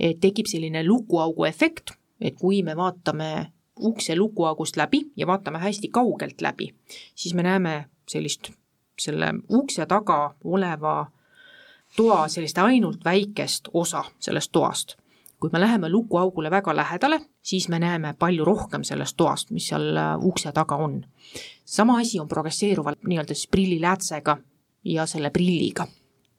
[0.01, 5.89] et tekib selline lukuaugu efekt, et kui me vaatame ukse lukuaugust läbi ja vaatame hästi
[5.89, 6.75] kaugelt läbi,
[7.15, 8.51] siis me näeme sellist,
[8.99, 11.11] selle ukse taga oleva
[11.97, 14.97] toa sellist ainult väikest osa sellest toast.
[15.45, 19.91] Kui me läheme lukuaugule väga lähedale, siis me näeme palju rohkem sellest toast, mis seal
[19.97, 21.03] äh, ukse taga on.
[21.65, 24.39] sama asi on progresseeruval nii-öelda siis prilliläätsega
[24.85, 25.87] ja selle prilliga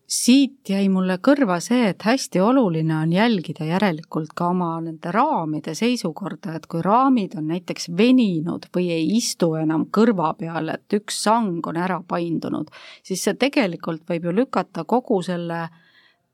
[0.07, 5.73] siit jäi mulle kõrva see, et hästi oluline on jälgida järelikult ka oma nende raamide
[5.77, 11.23] seisukorda, et kui raamid on näiteks veninud või ei istu enam kõrva peal, et üks
[11.25, 12.69] sang on ära paindunud,
[13.03, 15.65] siis see tegelikult võib ju lükata kogu selle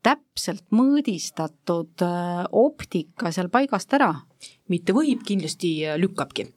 [0.02, 4.14] täpselt mõõdistatud äh, optika seal paigast ära.
[4.68, 6.48] mitte võib, kindlasti lükkabki.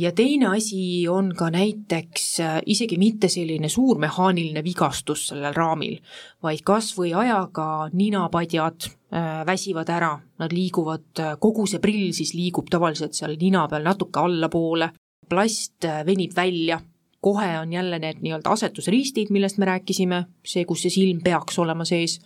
[0.00, 5.98] Ja teine asi on ka näiteks äh, isegi mitte selline suur mehaaniline vigastus sellel raamil,
[6.42, 12.32] vaid kas või ajaga ninapadjad äh, väsivad ära, nad liiguvad, äh, kogu see prill siis
[12.38, 14.92] liigub tavaliselt seal nina peal natuke allapoole,
[15.28, 16.80] plast venib välja,
[17.20, 21.84] kohe on jälle need nii-öelda asetusriistid, millest me rääkisime, see, kus see silm peaks olema
[21.84, 22.20] sees,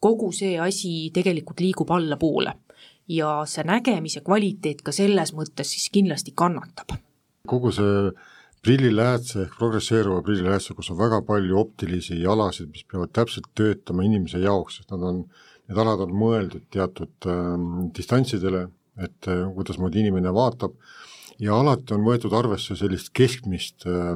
[0.00, 2.54] kogu see asi tegelikult liigub allapoole.
[3.08, 6.98] Ja see nägemise kvaliteet ka selles mõttes siis kindlasti kannatab.
[7.48, 8.10] kogu see
[8.62, 14.42] prilliläätse ehk progresseeruva prilliläätse, kus on väga palju optilisi alasid, mis peavad täpselt töötama inimese
[14.42, 15.22] jaoks, sest nad on,
[15.68, 17.54] need alad on mõeldud teatud äh,
[17.96, 18.66] distantsidele,
[18.98, 20.74] et äh, kuidasmoodi inimene vaatab,
[21.38, 24.12] ja alati on võetud arvesse sellist keskmist äh,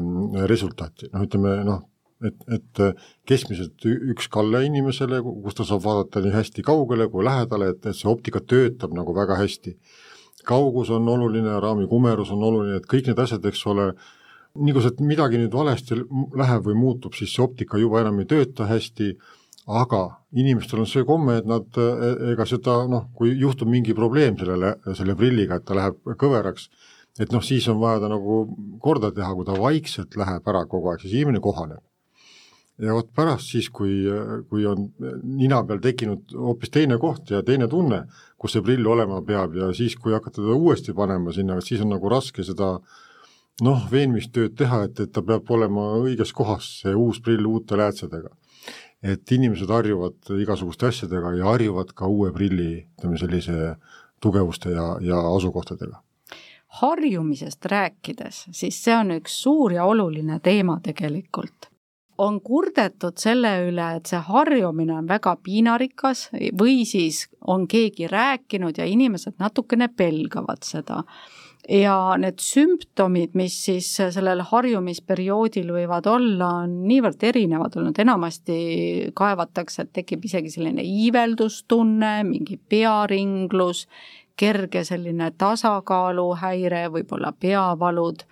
[0.50, 1.86] resultaati, noh ütleme noh,
[2.28, 2.94] et, et äh,
[3.28, 7.98] keskmiselt üks kalle inimesele, kus ta saab vaadata nii hästi kaugele kui lähedale, et, et
[7.98, 9.76] see optika töötab nagu väga hästi.
[10.42, 13.92] kaugus on oluline, raami kumerus on oluline, et kõik need asjad, eks ole,
[14.58, 16.00] nii kui sealt midagi nüüd valesti
[16.38, 19.12] läheb või muutub, siis see optika juba enam ei tööta hästi,
[19.70, 20.02] aga
[20.34, 24.74] inimestel on see komme, et nad, e-, ega seda noh, kui juhtub mingi probleem sellele,
[24.98, 26.66] selle prilliga, et ta läheb kõveraks,
[27.22, 28.42] et noh, siis on vaja ta nagu
[28.82, 31.84] korda teha, kui ta vaikselt läheb ära kogu aeg, siis inimene kohaneb
[32.80, 34.00] ja vot pärast siis, kui,
[34.48, 34.88] kui on
[35.22, 38.04] nina peal tekkinud hoopis teine koht ja teine tunne,
[38.40, 41.92] kus see prill olema peab ja siis, kui hakata teda uuesti panema sinna, siis on
[41.92, 42.74] nagu raske seda
[43.62, 48.32] noh, veenmistööd teha, et, et ta peab olema õiges kohas, see uus prill uute läätsedega.
[49.02, 53.74] et inimesed harjuvad igasuguste asjadega ja harjuvad ka uue prilli, ütleme sellise
[54.22, 56.02] tugevuste ja, ja asukohtadega
[56.72, 61.71] harjumisest rääkides, siis see on üks suur ja oluline teema tegelikult
[62.22, 68.78] on kurdetud selle üle, et see harjumine on väga piinarikas või siis on keegi rääkinud
[68.78, 71.02] ja inimesed natukene pelgavad seda.
[71.68, 78.56] ja need sümptomid, mis siis sellel harjumisperioodil võivad olla, on niivõrd erinevad olnud, enamasti
[79.14, 83.86] kaevatakse, et tekib isegi selline iiveldustunne, mingi pearinglus
[84.36, 88.24] kerge selline tasakaaluhäire, võib-olla peavalud,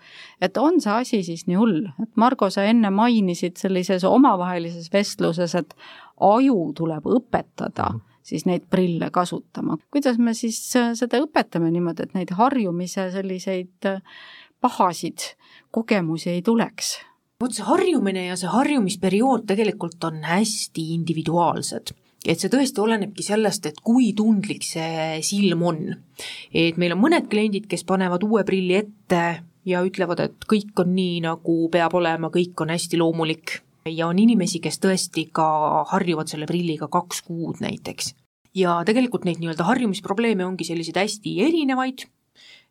[0.42, 5.54] et on see asi siis nii hull, et Margo, sa enne mainisid sellises omavahelises vestluses,
[5.54, 5.74] et
[6.20, 8.00] aju tuleb õpetada mm.
[8.32, 9.78] siis neid prille kasutama.
[9.90, 14.02] kuidas me siis äh, seda õpetame niimoodi, et neid harjumise selliseid äh,
[14.60, 15.32] pahasid
[15.70, 16.98] kogemusi ei tuleks?
[17.40, 23.66] vot see harjumine ja see harjumisperiood tegelikult on hästi individuaalsed et see tõesti olenebki sellest,
[23.70, 25.80] et kui tundlik see silm on.
[26.52, 29.24] et meil on mõned kliendid, kes panevad uue prilli ette
[29.64, 33.60] ja ütlevad, et kõik on nii, nagu peab olema, kõik on hästi loomulik.
[33.86, 38.14] ja on inimesi, kes tõesti ka harjuvad selle prilliga kaks kuud näiteks.
[38.54, 42.04] ja tegelikult neid nii-öelda harjumisprobleeme ongi selliseid hästi erinevaid,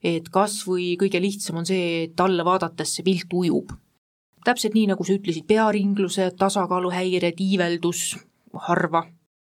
[0.03, 3.73] et kas või kõige lihtsam on see, et alla vaadates see pilt ujub.
[4.45, 8.17] täpselt nii, nagu sa ütlesid, pearinglused, tasakaaluhäired, iiveldus
[8.53, 9.07] harva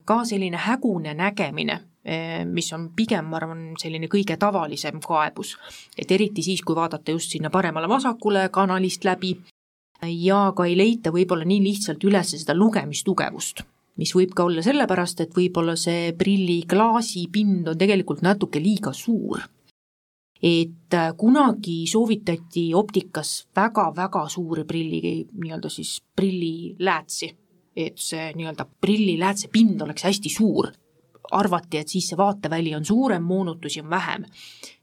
[0.07, 5.57] ka selline hägune nägemine, eh, mis on pigem, ma arvan, selline kõige tavalisem kaebus.
[5.97, 9.37] et eriti siis, kui vaadata just sinna paremale-vasakule kanalist läbi
[10.01, 13.61] ja ka ei leita võib-olla nii lihtsalt üles seda lugemistugevust,
[13.97, 19.41] mis võib ka olla sellepärast, et võib-olla see prilliklaasi pind on tegelikult natuke liiga suur
[20.43, 27.31] et äh, kunagi soovitati optikas väga-väga suuri prilli, nii-öelda siis prilliläätsi
[27.77, 30.71] et see nii-öelda prilliläätse pind oleks hästi suur.
[31.31, 34.25] arvati, et siis see vaateväli on suurem, moonutusi on vähem.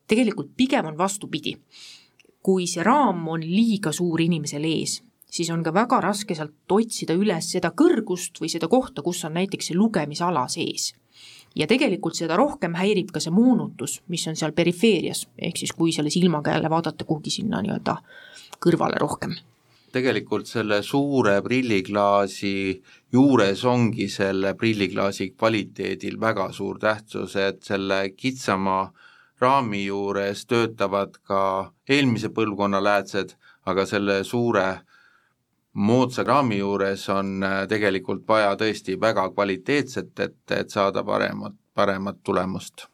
[0.07, 1.57] tegelikult pigem on vastupidi.
[2.43, 7.15] kui see raam on liiga suur inimesel ees, siis on ka väga raske sealt otsida
[7.15, 10.93] üles seda kõrgust või seda kohta, kus on näiteks see lugemisala sees.
[11.55, 15.93] ja tegelikult seda rohkem häirib ka see moonutus, mis on seal perifeerias, ehk siis kui
[15.93, 17.97] selle silmaga jälle vaadata kuhugi sinna nii-öelda
[18.61, 19.35] kõrvale rohkem
[19.95, 22.55] tegelikult selle suure prilliklaasi
[23.15, 28.79] juures ongi selle prilliklaasi kvaliteedil väga suur tähtsus, et selle kitsama
[29.41, 31.41] raami juures töötavad ka
[31.89, 33.37] eelmise põlvkonna läätsed,
[33.71, 34.67] aga selle suure
[35.75, 42.23] moodsa raami juures on äh, tegelikult vaja tõesti väga kvaliteetset, et, et saada paremat, paremat
[42.23, 42.87] tulemust.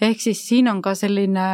[0.00, 1.46] ehk siis siin on ka selline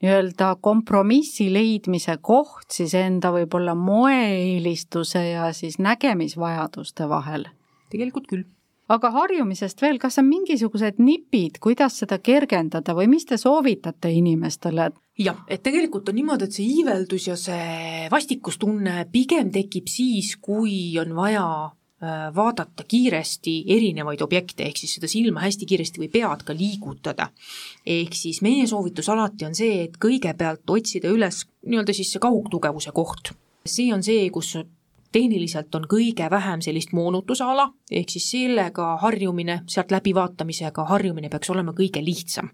[0.00, 7.48] nii-öelda kompromissi leidmise koht siis enda võib-olla moeeelistuse ja siis nägemisvajaduste vahel?
[7.90, 8.46] tegelikult küll
[8.90, 14.90] aga harjumisest veel, kas on mingisugused nipid, kuidas seda kergendada või mis te soovitate inimestele?
[15.20, 20.96] jah, et tegelikult on niimoodi, et see iiveldus ja see vastikustunne pigem tekib siis, kui
[21.02, 21.44] on vaja
[22.36, 27.28] vaadata kiiresti erinevaid objekte, ehk siis seda silma hästi kiiresti või pead ka liigutada.
[27.86, 32.92] ehk siis meie soovitus alati on see, et kõigepealt otsida üles nii-öelda siis see kaugtugevuse
[32.96, 33.34] koht.
[33.66, 34.56] see on see, kus
[35.12, 41.74] tehniliselt on kõige vähem sellist moonutusala, ehk siis sellega harjumine, sealt läbivaatamisega harjumine peaks olema
[41.76, 42.50] kõige lihtsam.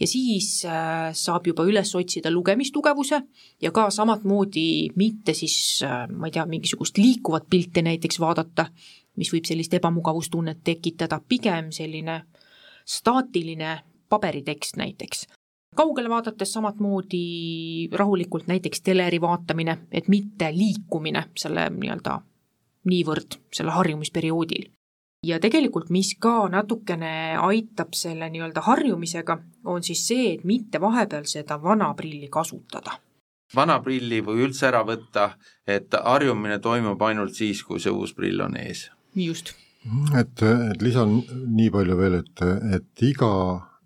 [0.00, 3.22] ja siis äh, saab juba üles otsida lugemistugevuse
[3.62, 8.66] ja ka samamoodi mitte siis, äh, ma ei tea, mingisugust liikuvat pilti näiteks vaadata,
[9.16, 12.20] mis võib sellist ebamugavustunnet tekitada, pigem selline
[12.84, 15.26] staatiline paberitekst näiteks
[15.76, 22.20] kaugele vaadates samamoodi rahulikult näiteks teleri vaatamine, et mitte liikumine selle nii-öelda
[22.86, 24.70] niivõrd selle harjumisperioodil.
[25.26, 31.26] ja tegelikult, mis ka natukene aitab selle nii-öelda harjumisega, on siis see, et mitte vahepeal
[31.26, 32.98] seda vana prilli kasutada.
[33.54, 35.30] vana prilli või üldse ära võtta,
[35.66, 38.90] et harjumine toimub ainult siis, kui see uus prill on ees.
[39.14, 39.54] just.
[40.18, 43.32] et, et lisan nii palju veel, et, et iga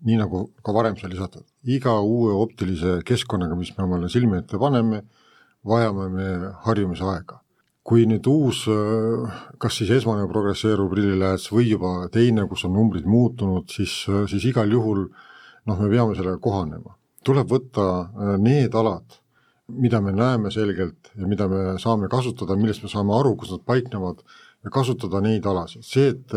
[0.07, 4.59] nii nagu ka varem sai lisatud, iga uue optilise keskkonnaga, mis me omale silme ette
[4.61, 5.03] paneme,
[5.67, 6.27] vajame me
[6.65, 7.39] harjumise aega.
[7.81, 8.59] kui nüüd uus,
[9.57, 14.69] kas siis esmane progresseeruv prillilääts või juba teine, kus on numbrid muutunud, siis, siis igal
[14.69, 15.07] juhul
[15.65, 16.95] noh, me peame sellega kohanema.
[17.25, 19.17] tuleb võtta äh, need alad,
[19.69, 23.65] mida me näeme selgelt ja mida me saame kasutada, millest me saame aru, kus nad
[23.65, 24.21] paiknevad,
[24.63, 26.33] ja kasutada neid alasid, see, et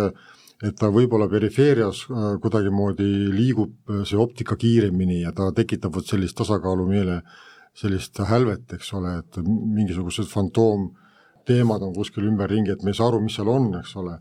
[0.62, 6.06] et ta võib-olla perifeerias äh, kuidagimoodi liigub äh, see optika kiiremini ja ta tekitab vot
[6.06, 7.20] sellist tasakaalumeele,
[7.74, 13.24] sellist hälvet, eks ole, et mingisugused fantoomteemad on kuskil ümberringi, et me ei saa aru,
[13.24, 14.18] mis seal on, eks ole.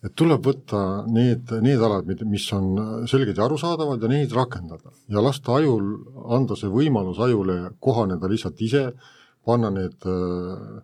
[0.00, 2.70] et tuleb võtta need, need alad, mis on
[3.10, 5.90] selged ja arusaadavad ja neid rakendada ja lasta ajul,
[6.32, 8.86] anda see võimalus ajule kohaneda lihtsalt ise,
[9.44, 10.80] panna need äh,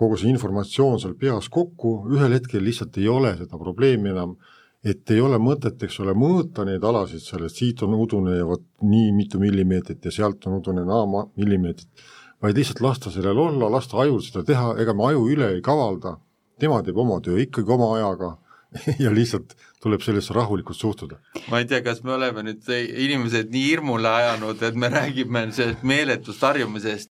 [0.00, 4.36] kogu see informatsioon seal peas kokku, ühel hetkel lihtsalt ei ole seda probleemi enam,
[4.80, 8.64] et ei ole mõtet, eks ole, mõõta neid alasid sellest, siit on udune ja vot
[8.80, 12.06] nii mitu millimeetrit ja sealt on udune naa millimeetrit,
[12.40, 16.16] vaid lihtsalt lasta sellel olla, lasta ajul seda teha, ega me aju üle ei kavalda,
[16.60, 18.38] tema teeb oma töö ikkagi oma ajaga
[19.04, 21.20] ja lihtsalt tuleb sellesse rahulikult suhtuda.
[21.50, 25.84] ma ei tea, kas me oleme nüüd inimesed nii hirmule ajanud, et me räägime sellest
[25.84, 27.09] meeletust harjumisest,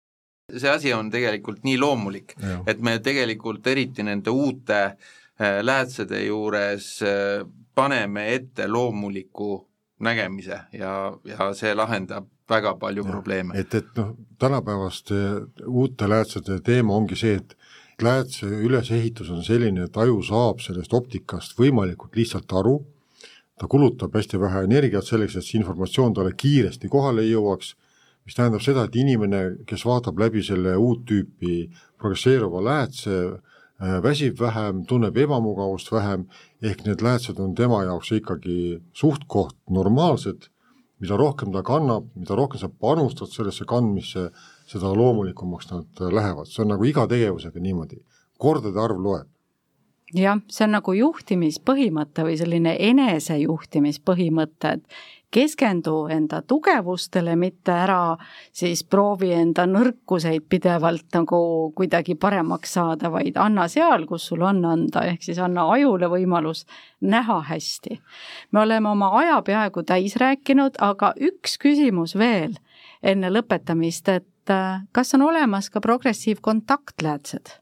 [0.58, 2.36] see asi on tegelikult nii loomulik,
[2.68, 7.46] et me tegelikult eriti nende uute äh, läätsede juures äh,
[7.76, 9.66] paneme ette loomuliku
[10.00, 10.94] nägemise ja,
[11.26, 13.60] ja see lahendab väga palju ja, probleeme.
[13.60, 15.16] et, et noh, tänapäevaste
[15.68, 17.56] uute läätsede teema ongi see, et
[18.02, 22.80] läätse ülesehitus on selline, et aju saab sellest optikast võimalikult lihtsalt aru,
[23.60, 27.76] ta kulutab hästi vähe energiat selleks, et see informatsioon talle kiiresti kohale jõuaks
[28.30, 31.64] mis tähendab seda, et inimene, kes vaatab läbi selle uut tüüpi
[31.98, 33.16] progresseeruva läätse,
[33.82, 36.28] äh, väsib vähem, tunneb ebamugavust vähem,
[36.62, 40.46] ehk need läätsed on tema jaoks ikkagi suht-koht normaalsed,
[41.02, 44.30] mida rohkem ta kannab, mida rohkem sa panustad sellesse kandmisse,
[44.70, 48.04] seda loomulikumaks nad lähevad, see on nagu iga tegevusega niimoodi,
[48.38, 49.26] kordade arv loeb.
[50.14, 55.02] Jah, see on nagu juhtimispõhimõte või selline enesejuhtimispõhimõte, et
[55.32, 58.18] keskendu enda tugevustele, mitte ära
[58.56, 61.40] siis proovi enda nõrkuseid pidevalt nagu
[61.78, 66.66] kuidagi paremaks saada, vaid anna seal, kus sul on anda, ehk siis anna ajule võimalus
[67.02, 68.00] näha hästi.
[68.52, 72.58] me oleme oma aja peaaegu täis rääkinud, aga üks küsimus veel
[73.04, 77.60] enne lõpetamist, et äh, kas on olemas ka progressiivkontaktläätsed?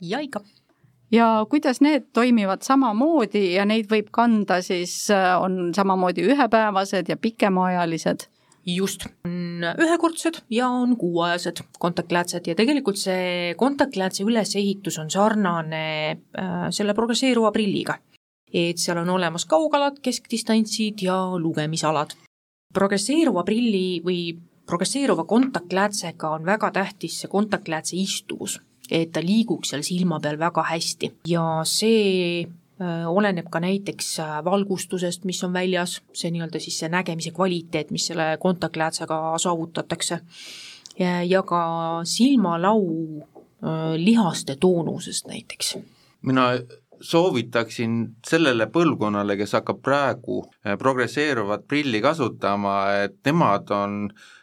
[0.00, 0.40] ja ikka
[1.12, 7.16] ja kuidas need toimivad samamoodi ja neid võib kanda siis, äh, on samamoodi ühepäevased ja
[7.16, 8.28] pikemaajalised?
[8.66, 16.66] just, on ühekordsed ja on kuuajased kontaktläätsed ja tegelikult see kontaktläätse ülesehitus on sarnane äh,
[16.70, 17.98] selle progresseeruva prilliga.
[18.52, 22.16] et seal on olemas kaugalad, keskdistantsid ja lugemisalad.
[22.74, 24.36] progresseeruva prilli või
[24.66, 30.62] progresseeruva kontaktläätsega on väga tähtis see kontaktläätse istuvus, et ta liiguks seal silma peal väga
[30.70, 31.12] hästi.
[31.28, 36.90] Ja see Äh, oleneb ka näiteks äh, valgustusest, mis on väljas, see nii-öelda siis see
[36.92, 40.18] nägemise kvaliteet, mis selle kontaktläätsega saavutatakse,
[41.00, 41.60] ja ka
[42.04, 42.82] silmalau
[43.22, 45.78] äh, lihaste toonusest näiteks.
[46.20, 46.50] mina
[47.00, 47.96] soovitaksin
[48.28, 50.42] sellele põlvkonnale, kes hakkab praegu
[50.78, 53.98] progresseeruvat prilli kasutama, et nemad on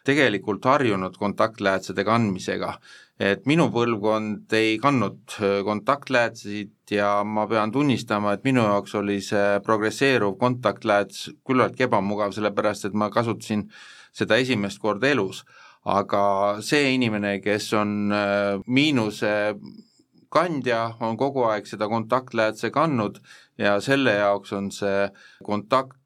[0.05, 2.79] tegelikult harjunud kontaktläätsede kandmisega
[3.23, 9.19] et minu põlvkond ei kandnud äh, kontaktläätseid ja ma pean tunnistama, et minu jaoks oli
[9.23, 13.67] see progresseeruv kontaktlääts küllaltki ebamugav, sellepärast et ma kasutasin
[14.13, 15.43] seda esimest korda elus.
[15.83, 19.33] aga see inimene, kes on äh, miinuse
[20.31, 23.19] kandja, on kogu aeg seda kontaktläätse kandnud
[23.59, 25.09] ja selle jaoks on see
[25.43, 25.97] kontakt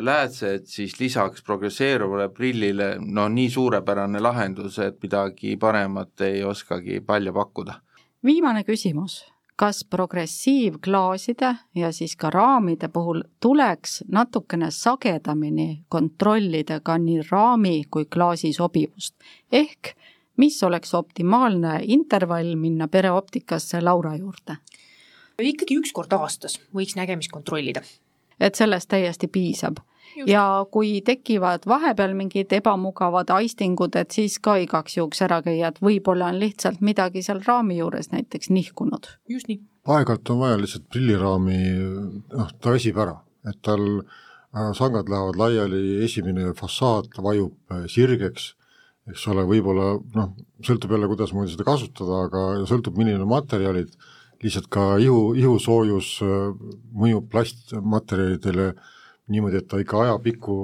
[0.00, 7.32] läätsed siis lisaks progresseeruvale prillile no nii suurepärane lahendus, et midagi paremat ei oskagi palju
[7.32, 7.74] pakkuda.
[8.24, 9.24] viimane küsimus,
[9.56, 18.04] kas progressiivklaaside ja siis ka raamide puhul tuleks natukene sagedamini kontrollida ka nii raami kui
[18.04, 19.14] klaasi sobivust,
[19.52, 19.94] ehk
[20.36, 24.56] mis oleks optimaalne intervall minna pereoptikasse Laura juurde?
[25.40, 27.82] ikkagi üks kord aastas võiks nägemist kontrollida
[28.40, 29.80] et sellest täiesti piisab.
[30.26, 35.78] ja kui tekivad vahepeal mingid ebamugavad aistingud, et siis ka igaks juhuks ära käia, et
[35.80, 39.06] võib-olla on lihtsalt midagi seal raami juures näiteks nihkunud.
[39.28, 39.60] just nii.
[39.86, 41.60] aeg-ajalt on vaja lihtsalt prilliraami,
[42.34, 48.54] noh, ta väsib ära, et tal äh, sangad lähevad laiali, esimene fassaad vajub äh, sirgeks,
[49.10, 50.34] eks ole, võib-olla noh,
[50.66, 53.94] sõltub jälle, kuidasmoodi seda kasutada, aga sõltub, milline on materjalid
[54.42, 56.50] lihtsalt ka ihu, ihusoojus äh,
[56.96, 58.72] mõjub plastmaterjalidele
[59.30, 60.54] niimoodi, et ta ikka ajapikku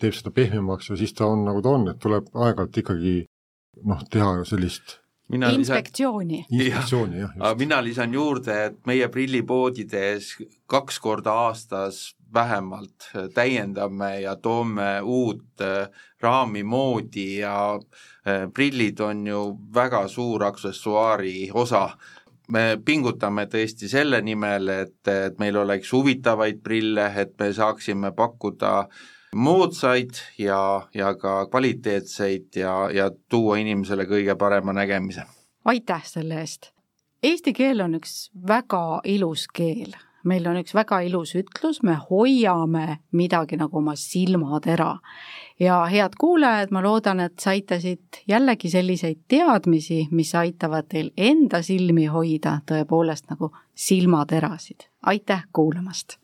[0.00, 3.16] teeb seda pehmemaks ja siis ta on nagu ta on, et tuleb aeg-ajalt ikkagi
[3.84, 6.44] noh, teha sellist mina inspektsiooni.
[6.50, 7.32] inspektsiooni, jah.
[7.38, 10.34] aga mina lisan juurde, et meie prillipoodides
[10.70, 15.88] kaks korda aastas vähemalt täiendame ja toome uut äh,
[16.20, 19.40] raami moodi ja äh, prillid on ju
[19.74, 21.88] väga suur aksessuaari osa
[22.52, 28.74] me pingutame tõesti selle nimel, et, et meil oleks huvitavaid prille, et me saaksime pakkuda
[29.34, 30.60] moodsaid ja,
[30.94, 35.26] ja ka kvaliteetseid ja, ja tuua inimesele kõige parema nägemise.
[35.64, 36.70] aitäh selle eest!
[37.24, 43.00] Eesti keel on üks väga ilus keel meil on üks väga ilus ütlus, me hoiame
[43.16, 44.96] midagi nagu oma silmatera.
[45.60, 51.62] Ja head kuulajad, ma loodan, et saite siit jällegi selliseid teadmisi, mis aitavad teil enda
[51.62, 54.90] silmi hoida tõepoolest nagu silmaterasid.
[55.06, 56.23] aitäh kuulamast!